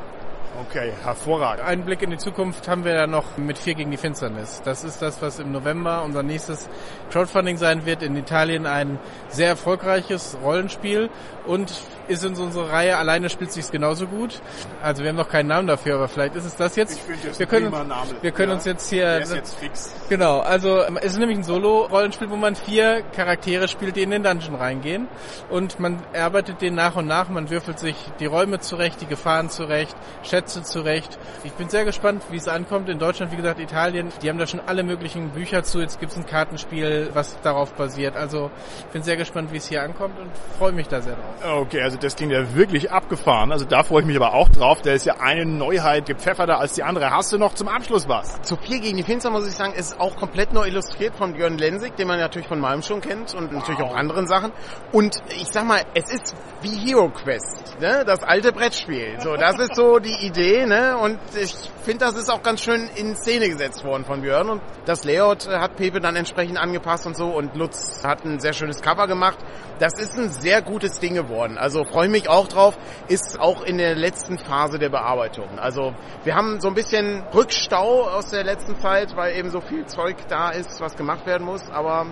[0.67, 1.63] Okay, hervorragend.
[1.63, 4.61] Einen Blick in die Zukunft haben wir ja noch mit Vier gegen die Finsternis.
[4.65, 6.67] Das ist das, was im November unser nächstes
[7.11, 8.03] Crowdfunding sein wird.
[8.03, 11.09] In Italien ein sehr erfolgreiches Rollenspiel
[11.49, 11.73] und
[12.07, 12.97] ist in unsere Reihe.
[12.97, 14.39] Alleine spielt sich's genauso gut.
[14.83, 16.99] Also wir haben noch keinen Namen dafür, aber vielleicht ist es das jetzt.
[17.37, 18.11] Wir können uns, Name.
[18.21, 18.55] wir können Ja.
[18.55, 19.91] uns jetzt hier Der ist jetzt fix.
[20.09, 24.11] Genau, also ähm, es ist nämlich ein Solo-Rollenspiel, wo man vier Charaktere spielt, die in
[24.11, 25.07] den Dungeon reingehen.
[25.49, 29.49] Und man erarbeitet den nach und nach, man würfelt sich die Räume zurecht, die Gefahren
[29.49, 31.17] zurecht, Schätze zurecht.
[31.43, 32.89] Ich bin sehr gespannt, wie es ankommt.
[32.89, 35.79] In Deutschland, wie gesagt, Italien, die haben da schon alle möglichen Bücher zu.
[35.79, 38.15] Jetzt gibt es ein Kartenspiel, was darauf basiert.
[38.15, 40.29] Also ich bin sehr gespannt, wie es hier ankommt und
[40.59, 41.38] freue mich da sehr drauf.
[41.41, 43.53] Okay, also das klingt ja wirklich abgefahren.
[43.53, 44.81] Also da freue ich mich aber auch drauf.
[44.81, 47.11] Da ist ja eine Neuheit gepfefferter als die andere.
[47.11, 48.41] Hast du noch zum Abschluss was?
[48.41, 51.57] Zu viel gegen die Finster muss ich sagen, ist auch komplett neu illustriert von Björn
[51.57, 54.51] Lensig, den man natürlich von Malm schon kennt und natürlich auch anderen Sachen.
[54.91, 58.03] Und ich sag mal, es ist wie Hero Quest, ne?
[58.05, 59.15] das alte Brettspiel.
[59.19, 60.97] So, das ist so die Idee, ne?
[60.97, 64.49] Und ich finde, das ist auch ganz schön in Szene gesetzt worden von Björn.
[64.49, 67.27] Und das Layout äh, hat Pepe dann entsprechend angepasst und so.
[67.27, 69.37] Und Lutz hat ein sehr schönes Cover gemacht.
[69.79, 71.28] Das ist ein sehr gutes Ding geworden.
[71.57, 72.77] Also freue ich mich auch drauf.
[73.07, 75.59] Ist auch in der letzten Phase der Bearbeitung.
[75.59, 79.85] Also wir haben so ein bisschen Rückstau aus der letzten Zeit, weil eben so viel
[79.85, 81.69] Zeug da ist, was gemacht werden muss.
[81.69, 82.07] Aber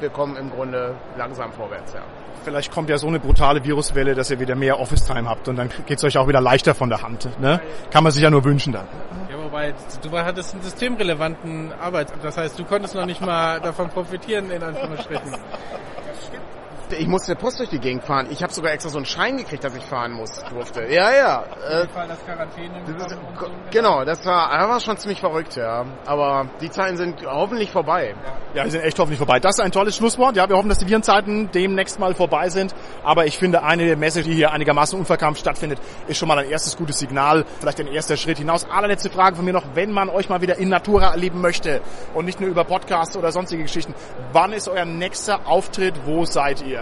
[0.00, 2.02] wir kommen im Grunde langsam vorwärts, ja.
[2.44, 5.68] Vielleicht kommt ja so eine brutale Viruswelle, dass ihr wieder mehr Office-Time habt und dann
[5.86, 7.28] geht's euch auch wieder leichter von der Hand.
[7.40, 7.60] Ne?
[7.90, 8.86] Kann man sich ja nur wünschen dann.
[9.28, 12.12] Ja, wobei, du hattest einen systemrelevanten Arbeit.
[12.22, 15.36] Das heißt, du konntest noch nicht mal davon profitieren, in Anführungsstrichen.
[16.92, 18.28] Ich musste Post durch die Gegend fahren.
[18.30, 20.84] Ich habe sogar extra so einen Schein gekriegt, dass ich fahren muss, durfte.
[20.84, 21.44] Ja, ja.
[21.68, 23.18] Äh, das Quarantäne das ist,
[23.72, 25.84] genau, das war, das war schon ziemlich verrückt, ja.
[26.04, 28.14] Aber die Zeiten sind hoffentlich vorbei.
[28.54, 29.40] Ja, die sind echt hoffentlich vorbei.
[29.40, 30.36] Das ist ein tolles Schlusswort.
[30.36, 32.74] Ja, wir hoffen, dass die Virenzeiten demnächst mal vorbei sind.
[33.02, 36.76] Aber ich finde, eine Messe, die hier einigermaßen unverkrampft stattfindet, ist schon mal ein erstes
[36.76, 37.44] gutes Signal.
[37.60, 38.64] Vielleicht ein erster Schritt hinaus.
[38.70, 39.64] Allerletzte Frage von mir noch.
[39.74, 41.80] Wenn man euch mal wieder in Natura erleben möchte
[42.14, 43.94] und nicht nur über Podcasts oder sonstige Geschichten,
[44.32, 45.94] wann ist euer nächster Auftritt?
[46.04, 46.75] Wo seid ihr?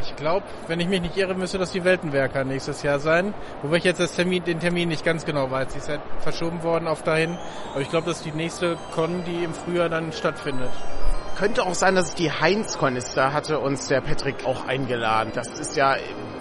[0.00, 3.34] Ich glaube, wenn ich mich nicht irre, müsste das die Weltenwerker nächstes Jahr sein.
[3.62, 5.72] Wobei ich jetzt das Termin, den Termin nicht ganz genau weiß.
[5.72, 7.38] Sie ist halt verschoben worden auf dahin.
[7.72, 10.70] Aber ich glaube, das ist die nächste Con, die im Frühjahr dann stattfindet.
[11.36, 13.16] Könnte auch sein, dass es die Heinz-Con ist.
[13.16, 15.32] Da hatte uns der Patrick auch eingeladen.
[15.34, 15.96] Das ist ja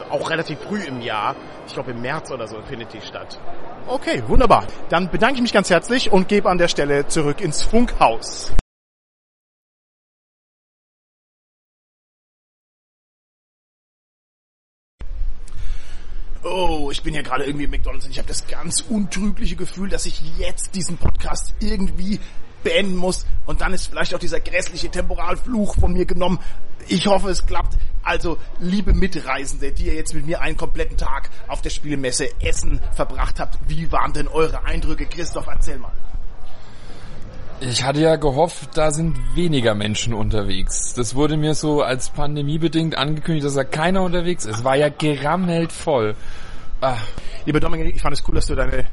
[0.09, 1.35] auch relativ früh im Jahr.
[1.67, 3.39] Ich glaube, im März oder so findet die statt.
[3.87, 4.65] Okay, wunderbar.
[4.89, 8.53] Dann bedanke ich mich ganz herzlich und gebe an der Stelle zurück ins Funkhaus.
[16.51, 19.87] Oh, ich bin hier gerade irgendwie im McDonalds und ich habe das ganz untrügliche Gefühl,
[19.87, 22.19] dass ich jetzt diesen Podcast irgendwie
[22.63, 26.39] beenden muss und dann ist vielleicht auch dieser grässliche Temporalfluch von mir genommen.
[26.87, 27.77] Ich hoffe, es klappt.
[28.01, 32.81] Also, liebe Mitreisende, die ihr jetzt mit mir einen kompletten Tag auf der Spielmesse Essen
[32.93, 35.05] verbracht habt, wie waren denn eure Eindrücke?
[35.05, 35.91] Christoph, erzähl mal.
[37.61, 40.93] Ich hatte ja gehofft, da sind weniger Menschen unterwegs.
[40.93, 44.59] Das wurde mir so als pandemiebedingt angekündigt, dass da keiner unterwegs ist.
[44.59, 46.15] Es war ja gerammelt voll.
[46.79, 46.97] Ah.
[47.45, 48.85] Lieber Dominik, ich fand es cool, dass du deine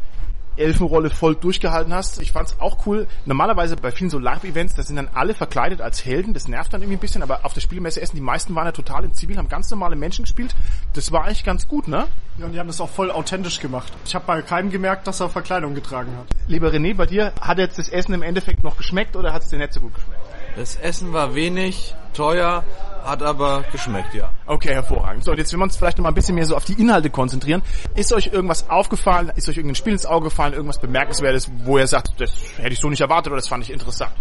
[0.57, 2.21] Elfenrolle voll durchgehalten hast.
[2.21, 3.07] Ich fand's auch cool.
[3.25, 6.35] Normalerweise bei vielen so Live-Events, da sind dann alle verkleidet als Helden.
[6.35, 7.23] Das nervt dann irgendwie ein bisschen.
[7.23, 9.95] Aber auf der Spielmesse Essen, die meisten waren ja total im Zivil, haben ganz normale
[9.95, 10.57] Menschen gespielt.
[10.93, 12.09] Das war eigentlich ganz gut, ne?
[12.39, 13.93] Ja, und die haben das auch voll authentisch gemacht.
[14.05, 16.27] Ich habe bei keinem gemerkt, dass er Verkleidung getragen hat.
[16.49, 19.49] Lieber René, bei dir, hat jetzt das Essen im Endeffekt noch geschmeckt oder hat es
[19.49, 20.21] dir nicht so gut geschmeckt?
[20.57, 22.63] Das Essen war wenig, teuer,
[23.05, 24.31] hat aber geschmeckt, ja.
[24.47, 25.25] Okay, hervorragend.
[25.25, 26.75] So, und jetzt will wir uns vielleicht noch mal ein bisschen mehr so auf die
[26.75, 27.63] Inhalte konzentrieren.
[27.95, 29.33] Ist euch irgendwas aufgefallen?
[29.37, 30.53] Ist euch irgendein Spiel ins Auge gefallen?
[30.53, 33.73] Irgendwas Bemerkenswertes, wo ihr sagt, das hätte ich so nicht erwartet oder das fand ich
[33.73, 34.13] interessant?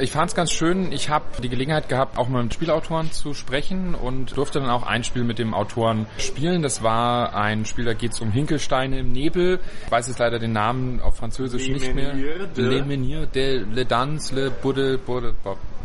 [0.00, 0.90] Ich fand es ganz schön.
[0.92, 4.82] Ich habe die Gelegenheit gehabt, auch mal mit Spielautoren zu sprechen und durfte dann auch
[4.82, 6.62] ein Spiel mit dem Autoren spielen.
[6.62, 9.60] Das war ein Spiel, da geht es um Hinkelsteine im Nebel.
[9.86, 12.12] Ich weiß jetzt leider den Namen auf Französisch Le nicht mehr.
[12.12, 14.98] De- Le Menhir de Le Dance, Le Budde,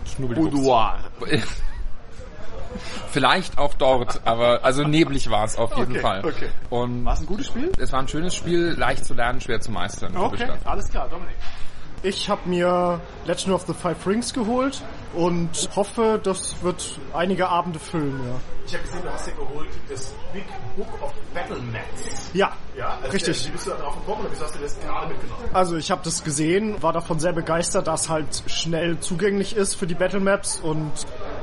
[0.05, 0.51] Schnubbelbux.
[0.51, 0.99] Boudoir.
[3.11, 6.25] Vielleicht auch dort, aber also neblig war es auf jeden Okay, Fall.
[6.25, 6.49] okay.
[6.69, 7.71] Und War es ein gutes Spiel?
[7.77, 10.15] es war ein schönes Spiel, leicht zu lernen, schwer zu meistern.
[10.15, 11.35] Okay, alles klar, Dominik.
[12.01, 14.81] Ich habe mir Legend of the Five Rings geholt
[15.13, 18.35] und hoffe, das wird einige Abende füllen, ja.
[18.69, 20.45] Ich habe gesehen, du hast dir geholt das Big
[20.77, 22.29] Book of Battle Maps.
[22.33, 23.47] Ja, Ja, also richtig.
[23.47, 25.43] Wie bist du da drauf gekommen oder wieso hast du das gerade mitgenommen?
[25.53, 29.87] Also ich habe das gesehen, war davon sehr begeistert, dass halt schnell zugänglich ist für
[29.87, 30.91] die Battle Maps und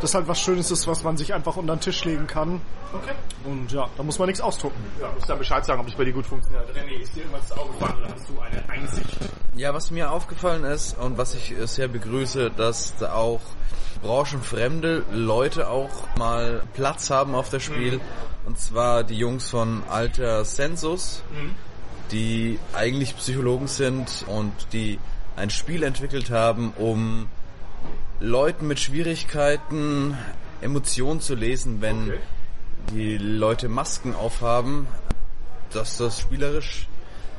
[0.01, 2.61] das halt was Schönes ist, was man sich einfach unter den Tisch legen kann.
[2.93, 3.14] Okay.
[3.45, 4.85] Und ja, da muss man nichts ausdrucken.
[5.01, 6.64] Ja, musst dann Bescheid sagen, ob das bei dir gut funktioniert.
[6.77, 9.18] René, ist dir irgendwas ins Auge gefallen oder hast du eine Einsicht?
[9.57, 13.41] Ja, was mir aufgefallen ist und was ich äh, sehr begrüße, dass da auch
[14.03, 18.00] branchenfremde Leute auch mal Platz haben auf der Spiel.
[18.44, 21.22] Und zwar die Jungs von Alter Sensus,
[22.12, 24.98] die eigentlich Psychologen sind und die
[25.36, 27.28] ein Spiel entwickelt haben, um
[28.20, 30.16] Leuten mit Schwierigkeiten
[30.60, 32.18] Emotionen zu lesen, wenn Okay.
[32.92, 34.86] die Leute Masken aufhaben,
[35.72, 36.88] dass das spielerisch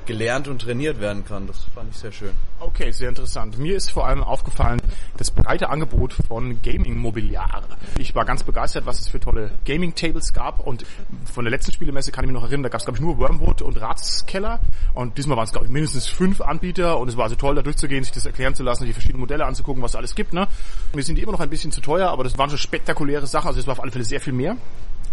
[0.07, 1.45] gelernt und trainiert werden kann.
[1.45, 2.31] Das fand ich sehr schön.
[2.59, 3.59] Okay, sehr interessant.
[3.59, 4.81] Mir ist vor allem aufgefallen,
[5.17, 7.63] das breite Angebot von Gaming-Mobiliar.
[7.99, 10.85] Ich war ganz begeistert, was es für tolle Gaming-Tables gab und
[11.31, 13.19] von der letzten Spielemesse kann ich mich noch erinnern, da gab es glaube ich nur
[13.19, 14.59] Wormwood und Ratskeller
[14.95, 17.61] und diesmal waren es glaube ich mindestens fünf Anbieter und es war also toll da
[17.61, 20.33] durchzugehen, sich das erklären zu lassen, die verschiedenen Modelle anzugucken, was es alles gibt.
[20.33, 20.47] Ne?
[20.93, 23.47] Mir sind die immer noch ein bisschen zu teuer, aber das waren schon spektakuläre Sachen,
[23.47, 24.57] also das war auf alle Fälle sehr viel mehr.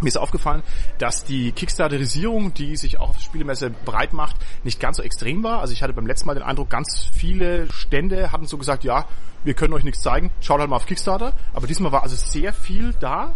[0.05, 0.63] Mir ist aufgefallen,
[0.99, 5.61] dass die Kickstarterisierung, die sich auch auf Spielemesse breit macht, nicht ganz so extrem war.
[5.61, 9.07] Also ich hatte beim letzten Mal den Eindruck, ganz viele Stände hatten so gesagt, ja,
[9.45, 11.33] wir können euch nichts zeigen, schaut halt mal auf Kickstarter.
[11.55, 13.35] Aber diesmal war also sehr viel da.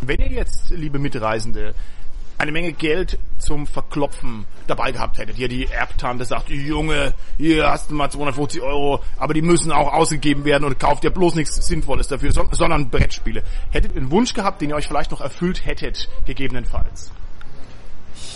[0.00, 1.74] Wenn ihr jetzt, liebe Mitreisende,
[2.38, 5.36] eine Menge Geld zum Verklopfen dabei gehabt hättet.
[5.36, 9.92] Hier die Erbtante sagt, Junge, hier hast du mal 250 Euro, aber die müssen auch
[9.92, 13.42] ausgegeben werden und kauft ihr bloß nichts Sinnvolles dafür, sondern Brettspiele.
[13.70, 17.12] Hättet ihr einen Wunsch gehabt, den ihr euch vielleicht noch erfüllt hättet, gegebenenfalls?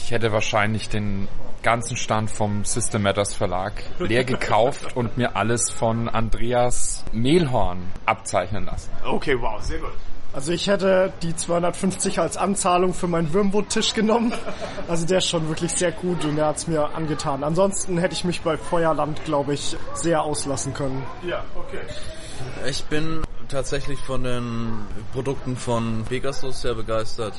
[0.05, 1.29] Ich hätte wahrscheinlich den
[1.63, 8.65] ganzen Stand vom System Matters Verlag leer gekauft und mir alles von Andreas Mehlhorn abzeichnen
[8.65, 8.91] lassen.
[9.05, 9.93] Okay, wow, sehr gut.
[10.33, 14.33] Also ich hätte die 250 als Anzahlung für meinen Würmwood-Tisch genommen.
[14.89, 17.45] Also der ist schon wirklich sehr gut und der hat's mir angetan.
[17.45, 21.05] Ansonsten hätte ich mich bei Feuerland, glaube ich, sehr auslassen können.
[21.27, 21.81] Ja, okay.
[22.67, 27.35] Ich bin tatsächlich von den Produkten von Pegasus sehr begeistert.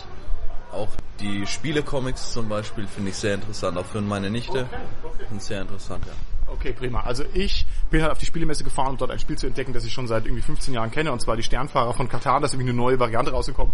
[0.71, 0.89] Auch
[1.19, 4.61] die Spiele-Comics zum Beispiel finde ich sehr interessant, auch für meine Nichte.
[4.61, 5.25] Okay, okay.
[5.29, 6.32] Sind sehr interessant, ja.
[6.47, 7.01] Okay, prima.
[7.01, 9.85] Also ich bin halt auf die Spielemesse gefahren, um dort ein Spiel zu entdecken, das
[9.85, 12.39] ich schon seit irgendwie 15 Jahren kenne, und zwar die Sternfahrer von Katar.
[12.39, 13.73] Da ist irgendwie eine neue Variante rausgekommen.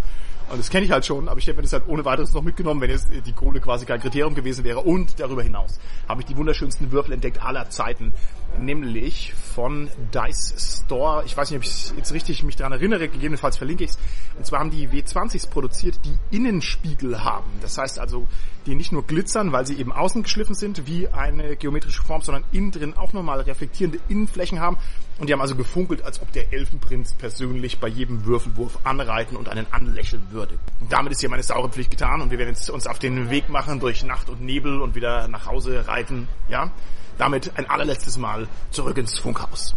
[0.49, 2.41] Und das kenne ich halt schon, aber ich hätte mir das halt ohne weiteres noch
[2.41, 4.79] mitgenommen, wenn jetzt die Kohle quasi kein Kriterium gewesen wäre.
[4.79, 8.13] Und darüber hinaus habe ich die wunderschönsten Würfel entdeckt aller Zeiten,
[8.57, 11.23] nämlich von Dice Store.
[11.25, 13.99] Ich weiß nicht, ob ich jetzt richtig mich daran erinnere, gegebenenfalls verlinke ich es.
[14.37, 17.51] Und zwar haben die W20s produziert, die Innenspiegel haben.
[17.61, 18.27] Das heißt also,
[18.65, 22.43] die nicht nur glitzern, weil sie eben außen geschliffen sind, wie eine geometrische Form, sondern
[22.51, 24.77] innen drin auch nochmal reflektierende Innenflächen haben.
[25.19, 29.49] Und die haben also gefunkelt, als ob der Elfenprinz persönlich bei jedem Würfelwurf anreiten und
[29.49, 30.57] einen anlächeln würde.
[30.79, 33.29] Und damit ist hier meine saure Pflicht getan und wir werden jetzt uns auf den
[33.29, 36.29] Weg machen durch Nacht und Nebel und wieder nach Hause reiten.
[36.47, 36.71] Ja,
[37.17, 39.75] damit ein allerletztes Mal zurück ins Funkhaus.